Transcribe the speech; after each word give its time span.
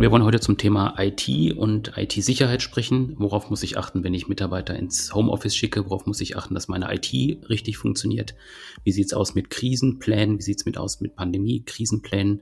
Wir 0.00 0.10
wollen 0.10 0.24
heute 0.24 0.40
zum 0.40 0.56
Thema 0.56 0.94
IT 0.96 1.28
und 1.58 1.92
IT-Sicherheit 1.98 2.62
sprechen. 2.62 3.16
Worauf 3.18 3.50
muss 3.50 3.62
ich 3.62 3.76
achten, 3.76 4.02
wenn 4.02 4.14
ich 4.14 4.28
Mitarbeiter 4.28 4.74
ins 4.74 5.14
Homeoffice 5.14 5.54
schicke? 5.54 5.84
Worauf 5.84 6.06
muss 6.06 6.22
ich 6.22 6.38
achten, 6.38 6.54
dass 6.54 6.68
meine 6.68 6.90
IT 6.90 7.12
richtig 7.50 7.76
funktioniert? 7.76 8.34
Wie 8.82 8.92
sieht's 8.92 9.12
aus 9.12 9.34
mit 9.34 9.50
Krisenplänen? 9.50 10.38
Wie 10.38 10.42
sieht's 10.42 10.64
mit 10.64 10.78
aus 10.78 11.02
mit 11.02 11.16
Pandemie-Krisenplänen? 11.16 12.40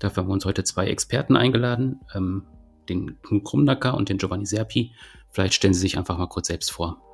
Dafür 0.00 0.24
haben 0.24 0.28
wir 0.28 0.32
uns 0.32 0.44
heute 0.44 0.64
zwei 0.64 0.88
Experten 0.88 1.36
eingeladen, 1.36 2.00
ähm, 2.16 2.42
den 2.88 3.22
Knut 3.22 3.44
Krumnacker 3.44 3.96
und 3.96 4.08
den 4.08 4.18
Giovanni 4.18 4.46
Serpi. 4.46 4.90
Vielleicht 5.30 5.54
stellen 5.54 5.74
Sie 5.74 5.80
sich 5.80 5.98
einfach 5.98 6.18
mal 6.18 6.26
kurz 6.26 6.48
selbst 6.48 6.72
vor. 6.72 7.07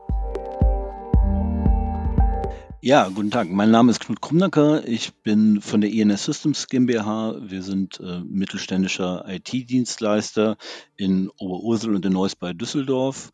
Ja, 2.85 3.09
guten 3.09 3.31
Tag. 3.31 3.49
Mein 3.49 3.71
Name 3.71 3.91
ist 3.91 4.01
Knut 4.01 4.21
Krumnacker. 4.21 4.87
Ich 4.87 5.15
bin 5.15 5.63
von 5.63 5.81
der 5.81 5.91
INS 5.91 6.27
Systems 6.27 6.67
GmbH. 6.69 7.37
Wir 7.41 7.63
sind 7.63 7.99
äh, 8.01 8.21
mittelständischer 8.21 9.25
IT-Dienstleister 9.27 10.59
in 10.95 11.31
Oberursel 11.39 11.95
und 11.95 12.05
in 12.05 12.13
Neuss 12.13 12.37
bei 12.37 12.53
Düsseldorf. 12.53 13.33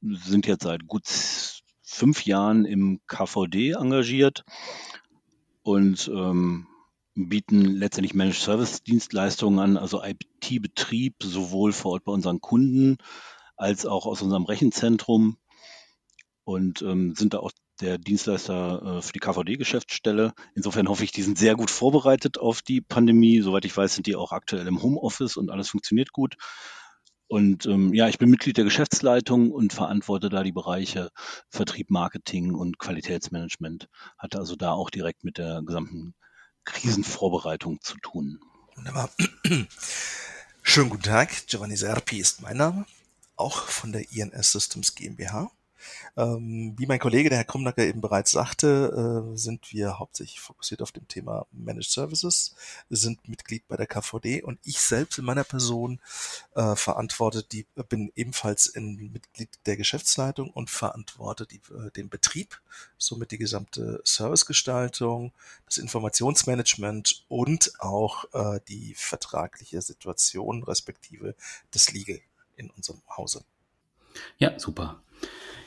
Wir 0.00 0.16
sind 0.16 0.46
jetzt 0.46 0.62
seit 0.62 0.86
gut 0.86 1.02
fünf 1.82 2.24
Jahren 2.24 2.64
im 2.64 3.02
KVD 3.06 3.72
engagiert 3.72 4.42
und 5.62 6.08
ähm, 6.08 6.66
bieten 7.14 7.66
letztendlich 7.66 8.14
Managed 8.14 8.40
Service 8.40 8.82
Dienstleistungen 8.82 9.58
an, 9.58 9.76
also 9.76 10.02
IT-Betrieb 10.02 11.16
sowohl 11.22 11.74
vor 11.74 11.92
Ort 11.92 12.04
bei 12.04 12.12
unseren 12.12 12.40
Kunden 12.40 12.96
als 13.54 13.84
auch 13.84 14.06
aus 14.06 14.22
unserem 14.22 14.44
Rechenzentrum 14.44 15.36
und 16.44 16.80
ähm, 16.80 17.14
sind 17.14 17.34
da 17.34 17.40
auch 17.40 17.52
der 17.82 17.98
Dienstleister 17.98 18.98
äh, 18.98 19.02
für 19.02 19.12
die 19.12 19.18
KVD-Geschäftsstelle. 19.18 20.32
Insofern 20.54 20.88
hoffe 20.88 21.04
ich, 21.04 21.12
die 21.12 21.22
sind 21.22 21.38
sehr 21.38 21.54
gut 21.56 21.70
vorbereitet 21.70 22.38
auf 22.38 22.62
die 22.62 22.80
Pandemie. 22.80 23.40
Soweit 23.40 23.64
ich 23.64 23.76
weiß, 23.76 23.94
sind 23.94 24.06
die 24.06 24.16
auch 24.16 24.32
aktuell 24.32 24.66
im 24.66 24.82
Homeoffice 24.82 25.36
und 25.36 25.50
alles 25.50 25.68
funktioniert 25.68 26.12
gut. 26.12 26.36
Und 27.26 27.66
ähm, 27.66 27.94
ja, 27.94 28.08
ich 28.08 28.18
bin 28.18 28.30
Mitglied 28.30 28.58
der 28.58 28.64
Geschäftsleitung 28.64 29.52
und 29.52 29.72
verantworte 29.72 30.28
da 30.28 30.42
die 30.42 30.52
Bereiche 30.52 31.10
Vertrieb, 31.48 31.90
Marketing 31.90 32.54
und 32.54 32.78
Qualitätsmanagement. 32.78 33.88
Hatte 34.18 34.38
also 34.38 34.54
da 34.54 34.72
auch 34.72 34.90
direkt 34.90 35.24
mit 35.24 35.38
der 35.38 35.62
gesamten 35.64 36.14
Krisenvorbereitung 36.64 37.80
zu 37.80 37.96
tun. 38.02 38.38
Wunderbar. 38.76 39.10
Schönen 40.62 40.90
guten 40.90 41.02
Tag. 41.02 41.46
Giovanni 41.46 41.76
Serpi 41.76 42.18
ist 42.18 42.42
mein 42.42 42.58
Name, 42.58 42.86
auch 43.36 43.66
von 43.66 43.92
der 43.92 44.10
INS 44.12 44.52
Systems 44.52 44.94
GmbH. 44.94 45.50
Ähm, 46.16 46.74
wie 46.78 46.86
mein 46.86 46.98
Kollege, 46.98 47.28
der 47.28 47.38
Herr 47.38 47.44
Krumnacker 47.44 47.84
eben 47.84 48.00
bereits 48.00 48.30
sagte, 48.30 49.32
äh, 49.32 49.36
sind 49.36 49.72
wir 49.72 49.98
hauptsächlich 49.98 50.40
fokussiert 50.40 50.82
auf 50.82 50.92
dem 50.92 51.08
Thema 51.08 51.46
Managed 51.52 51.90
Services, 51.90 52.54
sind 52.90 53.28
Mitglied 53.28 53.66
bei 53.68 53.76
der 53.76 53.86
KVD 53.86 54.42
und 54.42 54.58
ich 54.64 54.80
selbst 54.80 55.18
in 55.18 55.24
meiner 55.24 55.44
Person 55.44 56.00
äh, 56.54 56.76
verantworte 56.76 57.42
die, 57.42 57.66
bin 57.88 58.12
ebenfalls 58.14 58.66
in 58.66 59.12
Mitglied 59.12 59.48
der 59.66 59.76
Geschäftsleitung 59.76 60.50
und 60.50 60.70
verantworte 60.70 61.46
die, 61.46 61.60
äh, 61.74 61.90
den 61.90 62.08
Betrieb, 62.08 62.60
somit 62.98 63.30
die 63.30 63.38
gesamte 63.38 64.00
Servicegestaltung, 64.04 65.32
das 65.66 65.78
Informationsmanagement 65.78 67.24
und 67.28 67.72
auch 67.78 68.24
äh, 68.32 68.60
die 68.68 68.94
vertragliche 68.94 69.80
Situation 69.82 70.62
respektive 70.62 71.34
das 71.70 71.92
Legal 71.92 72.20
in 72.56 72.70
unserem 72.70 73.02
Hause. 73.16 73.44
Ja, 74.38 74.58
super. 74.58 75.02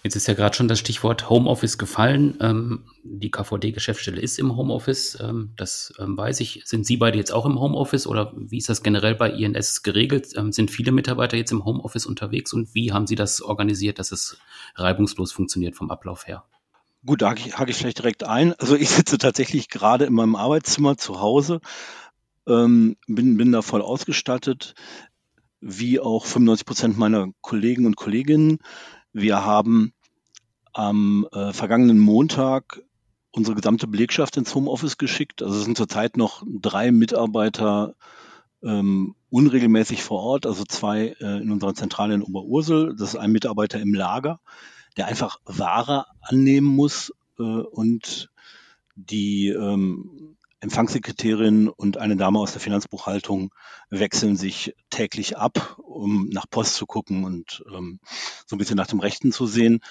Jetzt 0.06 0.16
ist 0.16 0.28
ja 0.28 0.36
gerade 0.36 0.56
schon 0.56 0.68
das 0.68 0.78
Stichwort 0.78 1.32
Homeoffice 1.32 1.80
gefallen. 1.80 2.38
Ähm, 2.40 2.84
die 3.04 3.32
KVD-Geschäftsstelle 3.32 4.22
ist 4.22 4.38
im 4.38 4.56
Homeoffice, 4.56 5.18
ähm, 5.20 5.54
das 5.58 5.96
ähm, 5.98 6.16
weiß 6.16 6.42
ich. 6.42 6.62
Sind 6.64 6.86
Sie 6.86 6.98
beide 6.98 7.18
jetzt 7.18 7.34
auch 7.34 7.44
im 7.48 7.60
Homeoffice 7.60 8.06
oder 8.06 8.32
wie 8.36 8.60
ist 8.60 8.70
das 8.70 8.84
generell 8.84 9.16
bei 9.16 9.32
INS 9.32 9.82
geregelt? 9.82 10.28
Ähm, 10.36 10.52
sind 10.52 10.70
viele 10.70 10.92
Mitarbeiter 10.92 11.38
jetzt 11.38 11.52
im 11.52 11.66
Homeoffice 11.66 12.06
unterwegs 12.06 12.54
und 12.54 12.76
wie 12.76 12.92
haben 12.92 13.08
Sie 13.08 13.16
das 13.16 13.42
organisiert, 13.42 13.98
dass 13.98 14.12
es 14.12 14.38
reibungslos 14.76 15.32
funktioniert 15.32 15.76
vom 15.76 15.90
Ablauf 15.90 16.28
her? 16.28 16.44
Gut, 17.04 17.24
da 17.24 17.32
hake 17.32 17.72
ich, 17.72 17.76
vielleicht 17.76 17.98
direkt 17.98 18.24
ein. 18.26 18.54
Also 18.60 18.76
ich 18.76 18.92
sitze 18.92 19.18
tatsächlich 19.18 19.70
gerade 19.70 20.06
in 20.06 20.14
meinem 20.14 20.36
Arbeitszimmer 20.36 20.98
zu 20.98 21.20
Hause, 21.20 21.62
ähm, 22.48 22.96
bin, 23.08 23.38
bin 23.38 23.52
da 23.52 23.64
voll 23.64 23.82
ausgestattet, 23.82 24.76
wie 25.68 26.00
auch 26.00 26.26
95 26.26 26.66
Prozent 26.66 26.98
meiner 26.98 27.30
Kollegen 27.42 27.88
und 27.88 27.96
Kolleginnen. 27.96 28.60
Wir 29.14 29.44
haben 29.44 29.94
am 30.74 31.28
äh, 31.32 31.54
vergangenen 31.54 31.98
Montag 31.98 32.84
unsere 33.32 33.56
gesamte 33.56 33.88
Belegschaft 33.88 34.38
ins 34.38 34.54
Homeoffice 34.54 35.00
geschickt. 35.00 35.42
Also 35.42 35.58
es 35.58 35.66
sind 35.66 35.76
zurzeit 35.76 36.18
noch 36.18 36.44
drei 36.46 36.92
Mitarbeiter 36.92 37.96
ähm, 38.62 39.16
unregelmäßig 39.32 40.04
vor 40.04 40.22
Ort, 40.22 40.46
also 40.46 40.66
zwei 40.66 41.16
äh, 41.20 41.42
in 41.42 41.52
unserer 41.52 41.74
Zentrale 41.74 42.14
in 42.14 42.22
Oberursel. 42.22 42.96
Das 42.96 43.10
ist 43.10 43.20
ein 43.20 43.32
Mitarbeiter 43.32 43.80
im 43.80 43.96
Lager, 43.96 44.40
der 44.98 45.08
einfach 45.08 45.40
Ware 45.46 46.06
annehmen 46.22 46.68
muss 46.68 47.12
äh, 47.40 47.42
und 47.42 48.30
die 48.96 49.48
ähm, 49.50 50.35
Empfangssekretärin 50.60 51.68
und 51.68 51.98
eine 51.98 52.16
Dame 52.16 52.40
aus 52.40 52.54
der 52.54 52.62
Finanzbuchhaltung 52.62 53.54
wechseln 53.90 54.36
sich 54.36 54.74
täglich 54.90 55.38
ab, 55.38 55.78
um 55.84 56.30
nach 56.30 56.50
Post 56.50 56.76
zu 56.76 56.86
gucken 56.86 57.24
und 57.24 57.64
ähm, 57.74 58.00
so 58.48 58.56
ein 58.56 58.60
bisschen 58.60 58.78
nach 58.78 58.88
dem 58.88 59.00
Rechten 59.00 59.32
zu 59.32 59.46
sehen. 59.46 59.82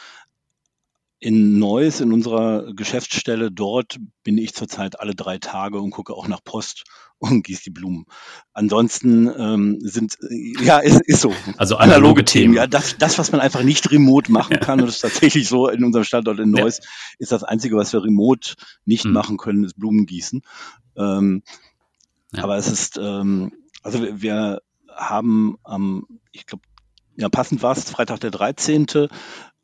In 1.21 1.59
Neuss, 1.59 2.01
in 2.01 2.13
unserer 2.13 2.75
Geschäftsstelle, 2.75 3.51
dort 3.51 3.99
bin 4.25 4.37
ich 4.37 4.55
zurzeit 4.55 5.01
alle 5.01 5.15
drei 5.15 5.39
Tage 5.39 5.81
und 5.81 5.91
gucke 5.91 6.13
auch 6.13 6.29
nach 6.29 6.45
Post 6.45 6.85
und 7.19 7.45
gieße 7.45 7.63
die 7.65 7.71
Blumen. 7.71 8.05
Ansonsten 8.53 9.31
ähm, 9.37 9.79
sind, 9.81 10.19
äh, 10.21 10.63
ja, 10.63 10.79
ist, 10.79 11.01
ist 11.03 11.21
so. 11.21 11.33
Also 11.57 11.77
analoge, 11.77 11.97
analoge 11.97 12.25
Themen. 12.25 12.45
Themen. 12.45 12.55
Ja, 12.55 12.67
das, 12.67 12.99
das, 12.99 13.19
was 13.19 13.33
man 13.33 13.41
einfach 13.41 13.63
nicht 13.63 13.91
remote 13.91 14.31
machen 14.31 14.61
kann, 14.61 14.81
und 14.81 14.87
das 14.87 14.97
ist 14.97 15.01
tatsächlich 15.01 15.49
so 15.49 15.69
in 15.69 15.85
unserem 15.85 16.05
Standort 16.05 16.41
in 16.41 16.51
Neuss, 16.51 16.79
ja. 16.79 16.85
ist 17.19 17.33
das 17.33 17.45
Einzige, 17.45 17.77
was 17.77 17.93
wir 17.93 18.05
remote 18.05 18.55
nicht 18.85 19.05
hm. 19.05 19.13
machen 19.13 19.37
können, 19.37 19.65
ist 19.65 19.79
Blumen 19.79 20.07
gießen. 20.07 20.43
Ähm, 20.97 21.43
ja. 22.33 22.45
Aber 22.45 22.57
es 22.57 22.69
ist, 22.69 22.99
ähm, 22.99 23.53
also 23.83 24.03
wir, 24.03 24.21
wir 24.21 24.63
haben 24.89 25.57
am, 25.65 26.07
ich 26.33 26.47
glaube, 26.47 26.65
ja, 27.17 27.29
passend 27.29 27.63
war 27.63 27.77
es, 27.77 27.89
Freitag 27.91 28.21
der 28.21 28.31
13. 28.31 28.87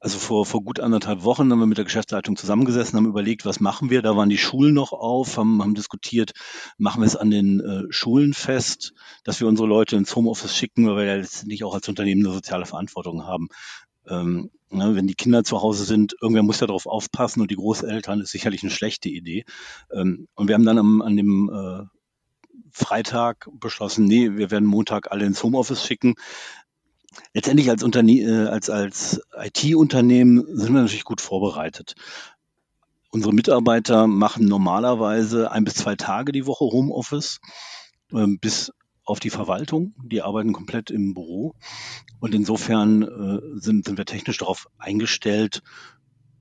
Also 0.00 0.18
vor, 0.18 0.46
vor 0.46 0.64
gut 0.64 0.80
anderthalb 0.80 1.24
Wochen 1.24 1.52
haben 1.52 1.58
wir 1.58 1.66
mit 1.66 1.76
der 1.76 1.84
Geschäftsleitung 1.84 2.34
zusammengesessen, 2.34 2.96
haben 2.96 3.06
überlegt, 3.06 3.44
was 3.44 3.60
machen 3.60 3.90
wir. 3.90 4.00
Da 4.00 4.16
waren 4.16 4.30
die 4.30 4.38
Schulen 4.38 4.72
noch 4.72 4.92
auf, 4.92 5.36
haben, 5.36 5.62
haben 5.62 5.74
diskutiert, 5.74 6.32
machen 6.78 7.02
wir 7.02 7.06
es 7.06 7.16
an 7.16 7.30
den 7.30 7.60
äh, 7.60 7.82
Schulen 7.90 8.32
fest, 8.32 8.94
dass 9.24 9.40
wir 9.40 9.46
unsere 9.46 9.68
Leute 9.68 9.96
ins 9.96 10.16
Homeoffice 10.16 10.56
schicken, 10.56 10.86
weil 10.88 10.96
wir 10.96 11.04
ja 11.04 11.16
letztendlich 11.16 11.64
auch 11.64 11.74
als 11.74 11.86
Unternehmen 11.86 12.24
eine 12.24 12.34
soziale 12.34 12.64
Verantwortung 12.64 13.26
haben. 13.26 13.48
Ähm, 14.08 14.50
ne, 14.70 14.94
wenn 14.94 15.06
die 15.06 15.14
Kinder 15.14 15.44
zu 15.44 15.60
Hause 15.60 15.84
sind, 15.84 16.16
irgendwer 16.22 16.42
muss 16.42 16.60
ja 16.60 16.66
darauf 16.66 16.86
aufpassen 16.86 17.42
und 17.42 17.50
die 17.50 17.56
Großeltern 17.56 18.22
ist 18.22 18.30
sicherlich 18.30 18.62
eine 18.62 18.72
schlechte 18.72 19.10
Idee. 19.10 19.44
Ähm, 19.92 20.28
und 20.34 20.48
wir 20.48 20.54
haben 20.54 20.64
dann 20.64 20.78
am, 20.78 21.02
an 21.02 21.16
dem 21.18 21.50
äh, 21.52 21.84
Freitag 22.72 23.48
beschlossen, 23.52 24.06
nee, 24.06 24.30
wir 24.36 24.50
werden 24.50 24.66
Montag 24.66 25.10
alle 25.10 25.26
ins 25.26 25.42
Homeoffice 25.42 25.84
schicken 25.84 26.14
letztendlich 27.34 27.70
als, 27.70 27.82
Unterne 27.82 28.12
äh, 28.12 28.48
als, 28.48 28.70
als 28.70 29.20
IT-Unternehmen 29.36 30.44
sind 30.56 30.72
wir 30.72 30.82
natürlich 30.82 31.04
gut 31.04 31.20
vorbereitet. 31.20 31.94
Unsere 33.10 33.34
Mitarbeiter 33.34 34.06
machen 34.06 34.46
normalerweise 34.46 35.50
ein 35.50 35.64
bis 35.64 35.74
zwei 35.74 35.96
Tage 35.96 36.32
die 36.32 36.46
Woche 36.46 36.64
Homeoffice, 36.64 37.40
ähm, 38.12 38.38
bis 38.38 38.72
auf 39.04 39.18
die 39.18 39.30
Verwaltung. 39.30 39.94
Die 40.04 40.22
arbeiten 40.22 40.52
komplett 40.52 40.90
im 40.90 41.14
Büro. 41.14 41.54
Und 42.20 42.34
insofern 42.34 43.02
äh, 43.02 43.60
sind, 43.60 43.86
sind 43.86 43.98
wir 43.98 44.04
technisch 44.04 44.38
darauf 44.38 44.68
eingestellt, 44.78 45.62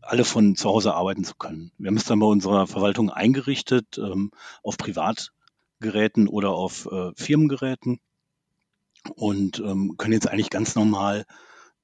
alle 0.01 0.25
von 0.25 0.55
zu 0.55 0.69
Hause 0.69 0.93
arbeiten 0.93 1.23
zu 1.23 1.35
können. 1.35 1.71
Wir 1.77 1.87
haben 1.87 1.97
es 1.97 2.05
dann 2.05 2.19
bei 2.19 2.25
unserer 2.25 2.67
Verwaltung 2.67 3.09
eingerichtet 3.09 3.97
ähm, 3.97 4.31
auf 4.63 4.77
Privatgeräten 4.77 6.27
oder 6.27 6.51
auf 6.51 6.87
äh, 6.91 7.11
Firmengeräten 7.15 7.99
und 9.15 9.59
ähm, 9.59 9.95
können 9.97 10.13
jetzt 10.13 10.29
eigentlich 10.29 10.49
ganz 10.49 10.75
normal 10.75 11.25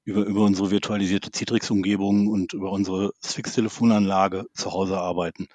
über, 0.04 0.24
über 0.24 0.42
unsere 0.42 0.70
virtualisierte 0.70 1.30
Citrix-Umgebung 1.30 2.28
und 2.28 2.52
über 2.52 2.70
unsere 2.70 3.12
Swix-Telefonanlage 3.24 4.46
zu 4.54 4.72
Hause 4.72 4.98
arbeiten. 4.98 5.48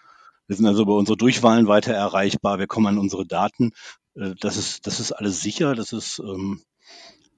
Wir 0.47 0.57
sind 0.57 0.65
also 0.65 0.83
über 0.83 0.97
unsere 0.97 1.17
Durchwahlen 1.17 1.67
weiter 1.67 1.93
erreichbar. 1.93 2.59
Wir 2.59 2.67
kommen 2.67 2.87
an 2.87 2.97
unsere 2.97 3.25
Daten. 3.25 3.71
Äh, 4.15 4.35
das 4.39 4.57
ist, 4.57 4.87
das 4.87 4.99
ist 4.99 5.11
alles 5.11 5.41
sicher. 5.41 5.75
Das 5.75 5.93
ist 5.93 6.19
ähm, 6.19 6.61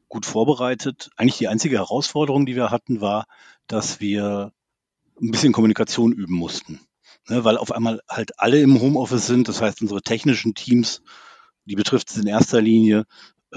gut 0.08 0.26
vorbereitet. 0.26 1.12
Eigentlich 1.16 1.38
die 1.38 1.48
einzige 1.48 1.78
Herausforderung, 1.78 2.46
die 2.46 2.56
wir 2.56 2.72
hatten, 2.72 3.02
war, 3.02 3.26
dass 3.68 4.00
wir 4.00 4.52
ein 5.22 5.32
bisschen 5.32 5.54
Kommunikation 5.54 6.12
üben 6.12 6.36
mussten. 6.36 6.80
Ne, 7.30 7.44
weil 7.46 7.58
auf 7.58 7.72
einmal 7.72 8.02
halt 8.10 8.40
alle 8.40 8.60
im 8.60 8.82
Homeoffice 8.82 9.28
sind. 9.28 9.48
Das 9.48 9.62
heißt, 9.62 9.82
unsere 9.82 10.02
technischen 10.02 10.56
Teams 10.56 11.02
die 11.66 11.76
betrifft 11.76 12.10
es 12.10 12.18
in 12.18 12.28
erster 12.28 12.62
Linie, 12.62 13.06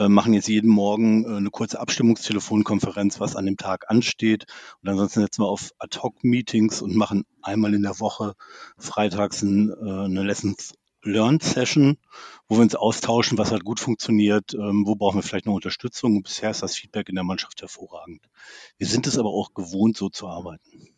machen 0.09 0.35
jetzt 0.35 0.49
jeden 0.49 0.71
Morgen 0.71 1.25
äh, 1.25 1.37
eine 1.37 1.51
kurze 1.51 1.81
Abstimmungstelefonkonferenz, 1.81 3.21
was 3.21 3.37
an 3.37 3.47
dem 3.47 3.57
Tag 3.57 3.91
ansteht. 3.91 4.47
Und 4.83 4.89
ansonsten 4.89 5.21
setzen 5.21 5.43
wir 5.43 5.49
auf 5.49 5.71
Ad-Hoc-Meetings 5.79 6.83
und 6.83 6.95
machen 6.95 7.25
einmal 7.43 7.75
in 7.75 7.83
der 7.83 8.01
Woche 8.01 8.35
freitags 8.79 9.43
äh, 9.43 9.47
eine 9.47 10.23
Lessons 10.23 10.75
Learn 11.03 11.41
Session, 11.41 11.99
wo 12.49 12.57
wir 12.57 12.63
uns 12.63 12.75
austauschen, 12.75 13.39
was 13.39 13.53
hat 13.53 13.65
gut 13.65 13.81
funktioniert, 13.81 14.55
ähm, 14.55 14.85
wo 14.87 14.97
brauchen 14.97 15.19
wir 15.19 15.23
vielleicht 15.23 15.47
noch 15.47 15.55
Unterstützung. 15.55 16.17
Und 16.17 16.23
bisher 16.25 16.51
ist 16.51 16.63
das 16.63 16.77
Feedback 16.77 17.09
in 17.09 17.15
der 17.15 17.25
Mannschaft 17.25 17.63
hervorragend. 17.63 18.27
Wir 18.77 18.87
sind 18.87 19.07
es 19.07 19.19
aber 19.19 19.31
auch 19.31 19.55
gewohnt, 19.55 19.97
so 19.97 20.09
zu 20.09 20.29
arbeiten. 20.29 20.89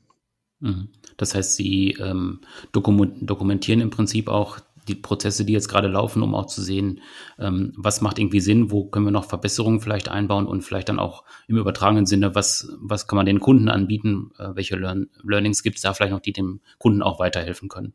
Mhm. 0.60 0.88
Das 1.16 1.34
heißt, 1.34 1.54
Sie 1.54 1.92
ähm, 1.92 2.40
dokumentieren 2.72 3.80
im 3.80 3.90
Prinzip 3.90 4.28
auch 4.28 4.60
die 4.88 4.94
Prozesse, 4.94 5.44
die 5.44 5.52
jetzt 5.52 5.68
gerade 5.68 5.88
laufen, 5.88 6.22
um 6.22 6.34
auch 6.34 6.46
zu 6.46 6.62
sehen, 6.62 7.00
ähm, 7.38 7.72
was 7.76 8.00
macht 8.00 8.18
irgendwie 8.18 8.40
Sinn, 8.40 8.70
wo 8.70 8.84
können 8.84 9.06
wir 9.06 9.12
noch 9.12 9.24
Verbesserungen 9.24 9.80
vielleicht 9.80 10.08
einbauen 10.08 10.46
und 10.46 10.62
vielleicht 10.62 10.88
dann 10.88 10.98
auch 10.98 11.24
im 11.46 11.56
übertragenen 11.56 12.06
Sinne, 12.06 12.34
was, 12.34 12.72
was 12.80 13.06
kann 13.06 13.16
man 13.16 13.26
den 13.26 13.40
Kunden 13.40 13.68
anbieten, 13.68 14.32
äh, 14.38 14.54
welche 14.54 14.76
Learn 14.76 15.08
Learnings 15.22 15.62
gibt 15.62 15.76
es 15.76 15.82
da 15.82 15.94
vielleicht 15.94 16.12
noch, 16.12 16.20
die 16.20 16.32
dem 16.32 16.60
Kunden 16.78 17.02
auch 17.02 17.18
weiterhelfen 17.18 17.68
können. 17.68 17.92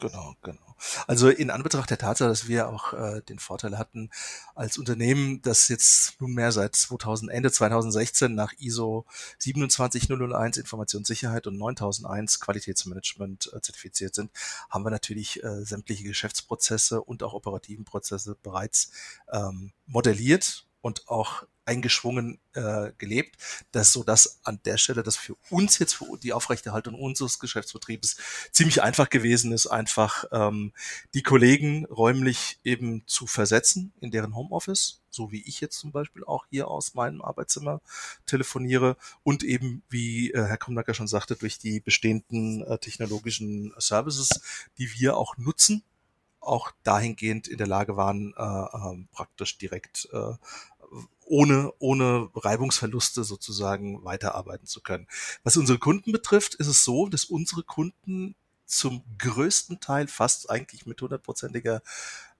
Genau, 0.00 0.34
genau. 0.42 0.71
Also 1.06 1.28
in 1.28 1.50
Anbetracht 1.50 1.90
der 1.90 1.98
Tatsache, 1.98 2.28
dass 2.28 2.48
wir 2.48 2.68
auch 2.68 2.92
äh, 2.92 3.22
den 3.22 3.38
Vorteil 3.38 3.78
hatten 3.78 4.10
als 4.54 4.78
Unternehmen, 4.78 5.42
das 5.42 5.68
jetzt 5.68 6.20
nunmehr 6.20 6.52
seit 6.52 6.74
2000, 6.76 7.30
Ende 7.30 7.50
2016 7.50 8.34
nach 8.34 8.52
ISO 8.58 9.06
27001 9.38 10.56
Informationssicherheit 10.56 11.46
und 11.46 11.58
9001 11.58 12.40
Qualitätsmanagement 12.40 13.52
äh, 13.54 13.60
zertifiziert 13.60 14.14
sind, 14.14 14.30
haben 14.70 14.84
wir 14.84 14.90
natürlich 14.90 15.42
äh, 15.42 15.64
sämtliche 15.64 16.04
Geschäftsprozesse 16.04 17.02
und 17.02 17.22
auch 17.22 17.34
operativen 17.34 17.84
Prozesse 17.84 18.36
bereits 18.42 18.90
ähm, 19.30 19.72
modelliert 19.86 20.66
und 20.80 21.08
auch 21.08 21.44
eingeschwungen 21.64 22.40
äh, 22.54 22.92
gelebt, 22.98 23.36
dass 23.70 23.92
so 23.92 24.02
dass 24.02 24.40
an 24.44 24.60
der 24.64 24.76
Stelle 24.76 25.02
das 25.02 25.16
für 25.16 25.36
uns 25.50 25.78
jetzt 25.78 25.94
für 25.94 26.18
die 26.18 26.32
Aufrechterhaltung 26.32 26.94
unseres 26.94 27.38
Geschäftsbetriebes 27.38 28.16
ziemlich 28.50 28.82
einfach 28.82 29.10
gewesen 29.10 29.52
ist, 29.52 29.66
einfach 29.66 30.24
ähm, 30.32 30.72
die 31.14 31.22
Kollegen 31.22 31.86
räumlich 31.86 32.58
eben 32.64 33.04
zu 33.06 33.26
versetzen 33.26 33.92
in 34.00 34.10
deren 34.10 34.34
Homeoffice, 34.34 35.02
so 35.10 35.30
wie 35.30 35.42
ich 35.42 35.60
jetzt 35.60 35.78
zum 35.78 35.92
Beispiel 35.92 36.24
auch 36.24 36.46
hier 36.50 36.68
aus 36.68 36.94
meinem 36.94 37.22
Arbeitszimmer 37.22 37.80
telefoniere 38.26 38.96
und 39.22 39.44
eben, 39.44 39.82
wie 39.88 40.32
äh, 40.32 40.44
Herr 40.44 40.58
Krumnacker 40.58 40.94
schon 40.94 41.08
sagte, 41.08 41.36
durch 41.36 41.58
die 41.58 41.80
bestehenden 41.80 42.64
äh, 42.64 42.78
technologischen 42.78 43.72
Services, 43.78 44.30
die 44.78 44.92
wir 44.94 45.16
auch 45.16 45.36
nutzen, 45.36 45.84
auch 46.42 46.72
dahingehend 46.82 47.48
in 47.48 47.58
der 47.58 47.66
Lage 47.66 47.96
waren, 47.96 48.34
äh, 48.36 48.42
äh, 48.42 49.06
praktisch 49.12 49.58
direkt 49.58 50.08
äh, 50.12 50.34
ohne, 51.24 51.72
ohne 51.78 52.28
Reibungsverluste 52.34 53.24
sozusagen 53.24 54.04
weiterarbeiten 54.04 54.66
zu 54.66 54.80
können. 54.80 55.06
Was 55.44 55.56
unsere 55.56 55.78
Kunden 55.78 56.12
betrifft, 56.12 56.54
ist 56.54 56.66
es 56.66 56.84
so, 56.84 57.08
dass 57.08 57.24
unsere 57.24 57.62
Kunden 57.62 58.34
zum 58.66 59.04
größten 59.18 59.80
Teil 59.80 60.08
fast 60.08 60.50
eigentlich 60.50 60.86
mit 60.86 61.00
hundertprozentiger 61.00 61.82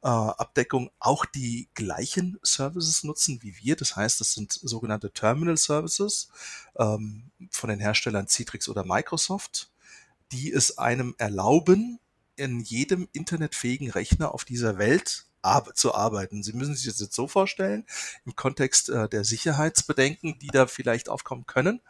äh, 0.02 0.08
Abdeckung 0.08 0.90
auch 0.98 1.24
die 1.24 1.68
gleichen 1.74 2.38
Services 2.42 3.04
nutzen 3.04 3.42
wie 3.42 3.56
wir. 3.58 3.76
Das 3.76 3.96
heißt, 3.96 4.20
das 4.20 4.32
sind 4.32 4.52
sogenannte 4.52 5.10
Terminal 5.10 5.56
Services 5.56 6.28
ähm, 6.76 7.30
von 7.50 7.70
den 7.70 7.80
Herstellern 7.80 8.28
Citrix 8.28 8.68
oder 8.68 8.84
Microsoft, 8.84 9.70
die 10.32 10.52
es 10.52 10.78
einem 10.78 11.14
erlauben, 11.18 11.98
in 12.36 12.60
jedem 12.60 13.08
internetfähigen 13.12 13.90
Rechner 13.90 14.32
auf 14.32 14.44
dieser 14.44 14.78
Welt 14.78 15.26
zu 15.74 15.94
arbeiten. 15.94 16.42
Sie 16.42 16.52
müssen 16.52 16.74
sich 16.74 16.86
das 16.86 17.00
jetzt 17.00 17.14
so 17.14 17.28
vorstellen, 17.28 17.84
im 18.24 18.36
Kontext 18.36 18.88
äh, 18.88 19.08
der 19.08 19.24
Sicherheitsbedenken, 19.24 20.38
die 20.38 20.48
da 20.48 20.66
vielleicht 20.66 21.08
aufkommen 21.08 21.46
können. 21.46 21.80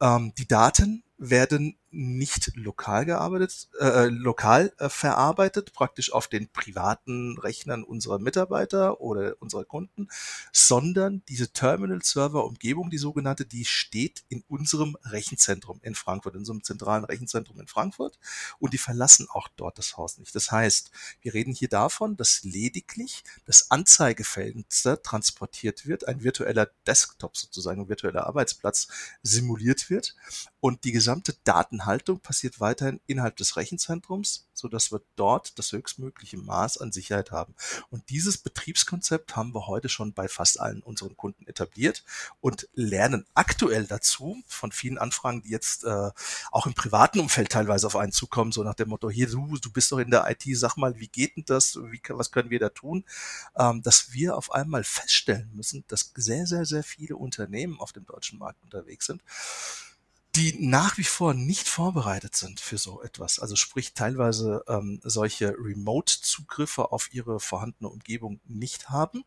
Ähm, 0.00 0.32
die 0.36 0.46
Daten 0.46 1.02
werden 1.18 1.76
nicht 1.94 2.52
lokal 2.56 3.04
gearbeitet, 3.04 3.68
äh, 3.80 4.06
lokal 4.06 4.72
äh, 4.78 4.88
verarbeitet, 4.88 5.72
praktisch 5.72 6.12
auf 6.12 6.26
den 6.26 6.48
privaten 6.48 7.38
Rechnern 7.38 7.84
unserer 7.84 8.18
Mitarbeiter 8.18 9.00
oder 9.00 9.36
unserer 9.40 9.64
Kunden, 9.64 10.08
sondern 10.52 11.22
diese 11.28 11.52
Terminal-Server-Umgebung, 11.52 12.90
die 12.90 12.98
sogenannte, 12.98 13.46
die 13.46 13.64
steht 13.64 14.24
in 14.28 14.42
unserem 14.48 14.96
Rechenzentrum 15.04 15.78
in 15.82 15.94
Frankfurt, 15.94 16.34
in 16.34 16.40
unserem 16.40 16.64
zentralen 16.64 17.04
Rechenzentrum 17.04 17.60
in 17.60 17.68
Frankfurt 17.68 18.18
und 18.58 18.72
die 18.72 18.78
verlassen 18.78 19.28
auch 19.30 19.48
dort 19.56 19.78
das 19.78 19.96
Haus 19.96 20.18
nicht. 20.18 20.34
Das 20.34 20.50
heißt, 20.50 20.90
wir 21.20 21.34
reden 21.34 21.54
hier 21.54 21.68
davon, 21.68 22.16
dass 22.16 22.42
lediglich 22.42 23.22
das 23.44 23.70
Anzeigefenster 23.70 25.02
transportiert 25.02 25.86
wird, 25.86 26.08
ein 26.08 26.24
virtueller 26.24 26.68
Desktop 26.86 27.36
sozusagen, 27.36 27.82
ein 27.82 27.88
virtueller 27.88 28.26
Arbeitsplatz 28.26 28.88
simuliert 29.22 29.90
wird 29.90 30.16
und 30.60 30.84
die 30.84 30.92
gesamte 30.92 31.34
Datenhaltung 31.84 32.20
passiert 32.20 32.60
weiterhin 32.60 33.00
innerhalb 33.06 33.36
des 33.36 33.56
Rechenzentrums, 33.56 34.48
so 34.54 34.68
dass 34.68 34.90
wir 34.90 35.02
dort 35.16 35.58
das 35.58 35.72
höchstmögliche 35.72 36.38
Maß 36.38 36.78
an 36.78 36.92
Sicherheit 36.92 37.30
haben. 37.30 37.54
Und 37.90 38.08
dieses 38.08 38.38
Betriebskonzept 38.38 39.36
haben 39.36 39.54
wir 39.54 39.66
heute 39.66 39.88
schon 39.88 40.14
bei 40.14 40.28
fast 40.28 40.60
allen 40.60 40.82
unseren 40.82 41.16
Kunden 41.16 41.46
etabliert 41.46 42.02
und 42.40 42.68
lernen 42.72 43.26
aktuell 43.34 43.86
dazu 43.86 44.42
von 44.46 44.72
vielen 44.72 44.98
Anfragen, 44.98 45.42
die 45.42 45.50
jetzt 45.50 45.84
äh, 45.84 46.10
auch 46.50 46.66
im 46.66 46.74
privaten 46.74 47.20
Umfeld 47.20 47.50
teilweise 47.50 47.86
auf 47.86 47.96
einen 47.96 48.12
zukommen, 48.12 48.52
so 48.52 48.62
nach 48.62 48.74
dem 48.74 48.88
Motto, 48.88 49.10
hier 49.10 49.28
du, 49.28 49.58
du 49.58 49.70
bist 49.70 49.92
doch 49.92 49.98
in 49.98 50.10
der 50.10 50.30
IT, 50.30 50.44
sag 50.56 50.76
mal, 50.76 50.98
wie 50.98 51.08
geht 51.08 51.36
denn 51.36 51.44
das, 51.46 51.76
wie, 51.76 52.00
was 52.08 52.30
können 52.30 52.50
wir 52.50 52.58
da 52.58 52.70
tun, 52.70 53.04
ähm, 53.56 53.82
dass 53.82 54.12
wir 54.12 54.36
auf 54.36 54.52
einmal 54.52 54.84
feststellen 54.84 55.50
müssen, 55.54 55.84
dass 55.88 56.12
sehr, 56.14 56.46
sehr, 56.46 56.64
sehr 56.64 56.82
viele 56.82 57.16
Unternehmen 57.16 57.78
auf 57.78 57.92
dem 57.92 58.06
deutschen 58.06 58.38
Markt 58.38 58.62
unterwegs 58.62 59.06
sind, 59.06 59.22
die 60.36 60.56
nach 60.58 60.98
wie 60.98 61.04
vor 61.04 61.34
nicht 61.34 61.68
vorbereitet 61.68 62.34
sind 62.34 62.60
für 62.60 62.78
so 62.78 63.02
etwas. 63.02 63.38
Also 63.38 63.54
sprich 63.56 63.94
teilweise 63.94 64.64
ähm, 64.68 65.00
solche 65.04 65.54
Remote-Zugriffe 65.58 66.90
auf 66.90 67.12
ihre 67.12 67.38
vorhandene 67.38 67.88
Umgebung 67.88 68.40
nicht 68.44 68.90
haben 68.90 69.24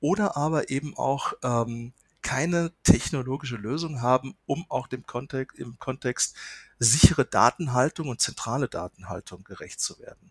oder 0.00 0.36
aber 0.36 0.70
eben 0.70 0.96
auch 0.96 1.32
ähm, 1.42 1.92
keine 2.22 2.72
technologische 2.84 3.56
Lösung 3.56 4.00
haben, 4.00 4.36
um 4.46 4.64
auch 4.68 4.86
dem 4.86 5.04
Kontext, 5.06 5.58
im 5.58 5.78
Kontext 5.80 6.36
sichere 6.78 7.24
Datenhaltung 7.24 8.08
und 8.08 8.20
zentrale 8.20 8.68
Datenhaltung 8.68 9.42
gerecht 9.42 9.80
zu 9.80 9.98
werden. 9.98 10.30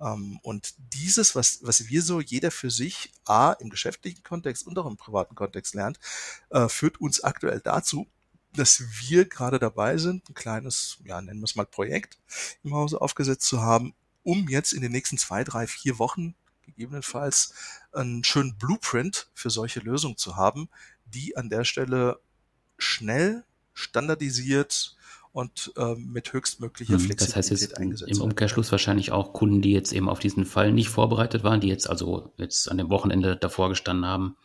Ähm, 0.00 0.38
und 0.42 0.74
dieses, 0.94 1.34
was, 1.34 1.58
was 1.62 1.88
wir 1.88 2.02
so 2.02 2.20
jeder 2.20 2.52
für 2.52 2.70
sich 2.70 3.12
A 3.24 3.52
im 3.52 3.68
geschäftlichen 3.68 4.22
Kontext 4.22 4.66
und 4.66 4.78
auch 4.78 4.86
im 4.86 4.96
privaten 4.96 5.34
Kontext 5.34 5.74
lernt, 5.74 5.98
äh, 6.50 6.68
führt 6.68 7.00
uns 7.00 7.24
aktuell 7.24 7.60
dazu, 7.60 8.06
dass 8.58 8.82
wir 9.00 9.24
gerade 9.24 9.58
dabei 9.58 9.98
sind, 9.98 10.28
ein 10.28 10.34
kleines, 10.34 10.98
ja, 11.04 11.20
nennen 11.20 11.40
wir 11.40 11.44
es 11.44 11.56
mal 11.56 11.66
Projekt 11.66 12.18
im 12.64 12.74
Hause 12.74 13.00
aufgesetzt 13.00 13.46
zu 13.46 13.62
haben, 13.62 13.94
um 14.22 14.48
jetzt 14.48 14.72
in 14.72 14.82
den 14.82 14.92
nächsten 14.92 15.18
zwei, 15.18 15.44
drei, 15.44 15.66
vier 15.66 15.98
Wochen 15.98 16.34
gegebenenfalls 16.62 17.54
einen 17.92 18.24
schönen 18.24 18.56
Blueprint 18.56 19.28
für 19.34 19.50
solche 19.50 19.80
Lösungen 19.80 20.16
zu 20.16 20.36
haben, 20.36 20.68
die 21.06 21.36
an 21.36 21.48
der 21.48 21.64
Stelle 21.64 22.20
schnell, 22.76 23.44
standardisiert 23.72 24.96
und 25.32 25.72
äh, 25.76 25.94
mit 25.94 26.32
höchstmöglicher 26.32 26.98
Flexibilität 26.98 27.20
hm, 27.20 27.26
das 27.26 27.36
heißt 27.36 27.50
jetzt 27.50 27.76
eingesetzt 27.76 28.10
Im 28.10 28.20
Umkehrschluss 28.20 28.72
wahrscheinlich 28.72 29.12
auch 29.12 29.32
Kunden, 29.32 29.62
die 29.62 29.72
jetzt 29.72 29.92
eben 29.92 30.08
auf 30.08 30.18
diesen 30.18 30.44
Fall 30.44 30.72
nicht 30.72 30.88
vorbereitet 30.88 31.44
waren, 31.44 31.60
die 31.60 31.68
jetzt 31.68 31.88
also 31.88 32.32
jetzt 32.36 32.70
an 32.70 32.78
dem 32.78 32.90
Wochenende 32.90 33.36
davor 33.36 33.68
gestanden 33.68 34.06
haben. 34.06 34.36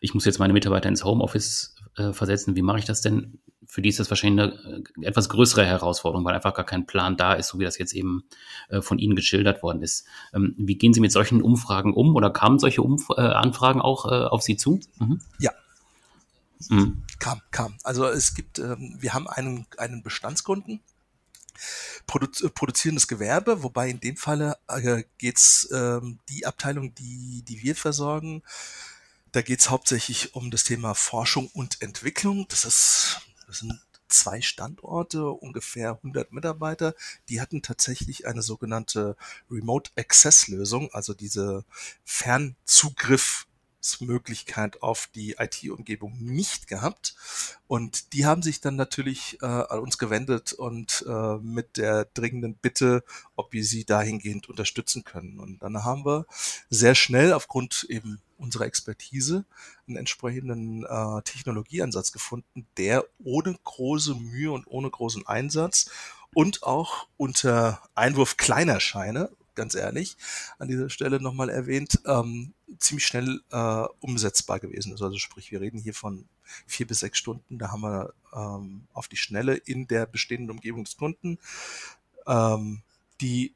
Ich 0.00 0.14
muss 0.14 0.24
jetzt 0.24 0.38
meine 0.38 0.52
Mitarbeiter 0.52 0.88
ins 0.88 1.04
Homeoffice 1.04 1.74
äh, 1.96 2.12
versetzen. 2.12 2.56
Wie 2.56 2.62
mache 2.62 2.78
ich 2.78 2.84
das 2.84 3.00
denn? 3.00 3.38
Für 3.66 3.82
die 3.82 3.88
ist 3.88 4.00
das 4.00 4.10
wahrscheinlich 4.10 4.42
eine 4.42 4.82
äh, 5.02 5.06
etwas 5.06 5.28
größere 5.28 5.64
Herausforderung, 5.64 6.24
weil 6.24 6.34
einfach 6.34 6.54
gar 6.54 6.66
kein 6.66 6.86
Plan 6.86 7.16
da 7.16 7.34
ist, 7.34 7.48
so 7.48 7.58
wie 7.58 7.64
das 7.64 7.78
jetzt 7.78 7.92
eben 7.92 8.24
äh, 8.68 8.82
von 8.82 8.98
Ihnen 8.98 9.14
geschildert 9.14 9.62
worden 9.62 9.82
ist. 9.82 10.06
Ähm, 10.34 10.54
wie 10.56 10.76
gehen 10.76 10.92
Sie 10.92 11.00
mit 11.00 11.12
solchen 11.12 11.42
Umfragen 11.42 11.94
um 11.94 12.16
oder 12.16 12.30
kamen 12.30 12.58
solche 12.58 12.82
Umf 12.82 13.08
äh, 13.10 13.20
Anfragen 13.20 13.80
auch 13.80 14.06
äh, 14.06 14.24
auf 14.24 14.42
Sie 14.42 14.56
zu? 14.56 14.80
Mhm. 14.98 15.20
Ja. 15.38 15.52
Mhm. 16.68 17.02
Kam, 17.18 17.40
kam. 17.50 17.76
Also 17.84 18.06
es 18.06 18.34
gibt, 18.34 18.58
ähm, 18.58 18.96
wir 18.98 19.14
haben 19.14 19.28
einen, 19.28 19.66
einen 19.78 20.02
Bestandskunden, 20.02 20.80
Produ 22.06 22.26
produzierendes 22.54 23.06
Gewerbe, 23.06 23.62
wobei 23.62 23.90
in 23.90 24.00
dem 24.00 24.16
Falle 24.16 24.56
äh, 24.68 25.04
geht's 25.18 25.68
ähm, 25.72 26.18
die 26.28 26.46
Abteilung, 26.46 26.94
die, 26.94 27.42
die 27.46 27.62
wir 27.62 27.76
versorgen, 27.76 28.42
da 29.32 29.42
geht 29.42 29.60
es 29.60 29.70
hauptsächlich 29.70 30.34
um 30.34 30.50
das 30.50 30.64
Thema 30.64 30.94
Forschung 30.94 31.48
und 31.52 31.82
Entwicklung. 31.82 32.46
Das, 32.48 32.64
ist, 32.64 33.20
das 33.46 33.58
sind 33.58 33.80
zwei 34.08 34.40
Standorte, 34.40 35.30
ungefähr 35.30 35.92
100 35.92 36.32
Mitarbeiter. 36.32 36.94
Die 37.28 37.40
hatten 37.40 37.62
tatsächlich 37.62 38.26
eine 38.26 38.42
sogenannte 38.42 39.16
Remote 39.50 39.90
Access 39.96 40.48
Lösung, 40.48 40.92
also 40.92 41.14
diese 41.14 41.64
Fernzugriff 42.04 43.46
Zugriffsmöglichkeit 43.80 44.82
auf 44.82 45.08
die 45.14 45.36
IT-Umgebung 45.38 46.16
nicht 46.20 46.66
gehabt. 46.66 47.14
Und 47.66 48.12
die 48.12 48.26
haben 48.26 48.42
sich 48.42 48.60
dann 48.60 48.76
natürlich 48.76 49.38
äh, 49.42 49.46
an 49.46 49.80
uns 49.80 49.98
gewendet 49.98 50.52
und 50.52 51.04
äh, 51.08 51.36
mit 51.38 51.76
der 51.76 52.06
dringenden 52.06 52.54
Bitte, 52.54 53.04
ob 53.36 53.52
wir 53.52 53.64
sie 53.64 53.84
dahingehend 53.84 54.48
unterstützen 54.48 55.04
können. 55.04 55.38
Und 55.38 55.62
dann 55.62 55.84
haben 55.84 56.04
wir 56.04 56.26
sehr 56.68 56.94
schnell 56.94 57.32
aufgrund 57.32 57.86
eben 57.88 58.20
unserer 58.40 58.64
Expertise 58.64 59.44
einen 59.86 59.96
entsprechenden 59.96 60.84
äh, 60.84 61.22
Technologieansatz 61.22 62.12
gefunden, 62.12 62.66
der 62.76 63.04
ohne 63.22 63.56
große 63.64 64.14
Mühe 64.14 64.50
und 64.52 64.66
ohne 64.66 64.90
großen 64.90 65.26
Einsatz 65.26 65.90
und 66.34 66.62
auch 66.62 67.06
unter 67.16 67.82
Einwurf 67.94 68.36
kleiner 68.36 68.80
Scheine, 68.80 69.30
ganz 69.54 69.74
ehrlich, 69.74 70.16
an 70.58 70.68
dieser 70.68 70.90
Stelle 70.90 71.20
nochmal 71.20 71.50
erwähnt, 71.50 72.00
ähm, 72.06 72.54
ziemlich 72.78 73.06
schnell 73.06 73.40
äh, 73.50 73.84
umsetzbar 74.00 74.60
gewesen 74.60 74.92
ist. 74.92 75.02
Also 75.02 75.18
sprich, 75.18 75.50
wir 75.50 75.60
reden 75.60 75.78
hier 75.78 75.94
von 75.94 76.26
vier 76.66 76.86
bis 76.86 77.00
sechs 77.00 77.18
Stunden. 77.18 77.58
Da 77.58 77.70
haben 77.70 77.82
wir 77.82 78.14
ähm, 78.32 78.86
auf 78.92 79.08
die 79.08 79.16
Schnelle 79.16 79.56
in 79.56 79.86
der 79.86 80.06
bestehenden 80.06 80.50
Umgebung 80.50 80.84
des 80.84 80.96
Kunden 80.96 81.38
ähm, 82.26 82.82
die 83.20 83.54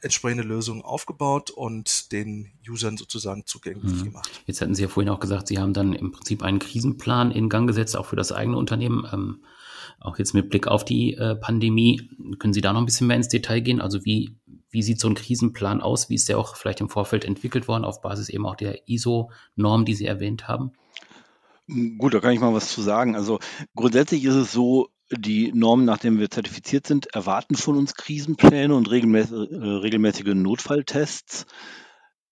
entsprechende 0.00 0.44
Lösung 0.44 0.82
aufgebaut 0.82 1.50
und 1.50 2.12
den 2.12 2.52
Usern 2.68 2.96
sozusagen 2.96 3.44
zugänglich 3.46 3.92
mhm. 3.92 4.04
gemacht. 4.04 4.42
Jetzt 4.46 4.60
hatten 4.60 4.74
Sie 4.74 4.82
ja 4.82 4.88
vorhin 4.88 5.10
auch 5.10 5.20
gesagt, 5.20 5.48
Sie 5.48 5.58
haben 5.58 5.72
dann 5.72 5.92
im 5.92 6.12
Prinzip 6.12 6.42
einen 6.42 6.58
Krisenplan 6.58 7.30
in 7.30 7.48
Gang 7.48 7.66
gesetzt, 7.66 7.96
auch 7.96 8.06
für 8.06 8.16
das 8.16 8.32
eigene 8.32 8.56
Unternehmen. 8.56 9.06
Ähm, 9.12 9.44
auch 9.98 10.18
jetzt 10.18 10.34
mit 10.34 10.50
Blick 10.50 10.66
auf 10.66 10.84
die 10.84 11.14
äh, 11.14 11.36
Pandemie. 11.36 12.10
Können 12.38 12.52
Sie 12.52 12.60
da 12.60 12.72
noch 12.72 12.80
ein 12.80 12.86
bisschen 12.86 13.06
mehr 13.06 13.16
ins 13.16 13.28
Detail 13.28 13.60
gehen? 13.60 13.80
Also 13.80 14.04
wie 14.04 14.36
wie 14.76 14.82
sieht 14.82 15.00
so 15.00 15.08
ein 15.08 15.14
Krisenplan 15.14 15.80
aus? 15.80 16.10
Wie 16.10 16.14
ist 16.14 16.28
der 16.28 16.38
auch 16.38 16.56
vielleicht 16.56 16.82
im 16.82 16.90
Vorfeld 16.90 17.24
entwickelt 17.24 17.66
worden, 17.66 17.84
auf 17.84 18.02
Basis 18.02 18.28
eben 18.28 18.44
auch 18.44 18.56
der 18.56 18.86
ISO-Norm, 18.88 19.86
die 19.86 19.94
Sie 19.94 20.04
erwähnt 20.04 20.48
haben? 20.48 20.72
Gut, 21.98 22.12
da 22.12 22.20
kann 22.20 22.32
ich 22.32 22.40
mal 22.40 22.52
was 22.52 22.68
zu 22.72 22.82
sagen. 22.82 23.16
Also 23.16 23.38
grundsätzlich 23.74 24.24
ist 24.24 24.34
es 24.34 24.52
so, 24.52 24.90
die 25.10 25.52
Normen, 25.52 25.84
nachdem 25.84 26.18
wir 26.18 26.30
zertifiziert 26.30 26.86
sind, 26.86 27.06
erwarten 27.14 27.54
von 27.54 27.76
uns 27.76 27.94
Krisenpläne 27.94 28.74
und 28.74 28.90
regelmäßige, 28.90 29.50
äh, 29.50 29.56
regelmäßige 29.56 30.34
Notfalltests. 30.34 31.46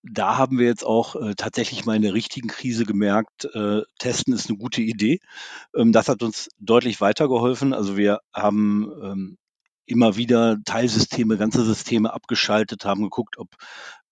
Da 0.02 0.36
haben 0.36 0.58
wir 0.58 0.66
jetzt 0.66 0.84
auch 0.84 1.16
äh, 1.16 1.34
tatsächlich 1.34 1.86
mal 1.86 1.96
in 1.96 2.02
der 2.02 2.14
richtigen 2.14 2.48
Krise 2.48 2.84
gemerkt, 2.84 3.46
äh, 3.54 3.82
testen 3.98 4.34
ist 4.34 4.48
eine 4.48 4.58
gute 4.58 4.82
Idee. 4.82 5.20
Ähm, 5.74 5.92
das 5.92 6.08
hat 6.08 6.22
uns 6.22 6.48
deutlich 6.58 7.00
weitergeholfen. 7.00 7.72
Also 7.72 7.96
wir 7.96 8.20
haben 8.34 8.90
ähm, 9.02 9.38
immer 9.86 10.16
wieder 10.16 10.58
Teilsysteme, 10.64 11.38
ganze 11.38 11.64
Systeme 11.64 12.12
abgeschaltet, 12.12 12.84
haben 12.84 13.02
geguckt, 13.02 13.38
ob 13.38 13.48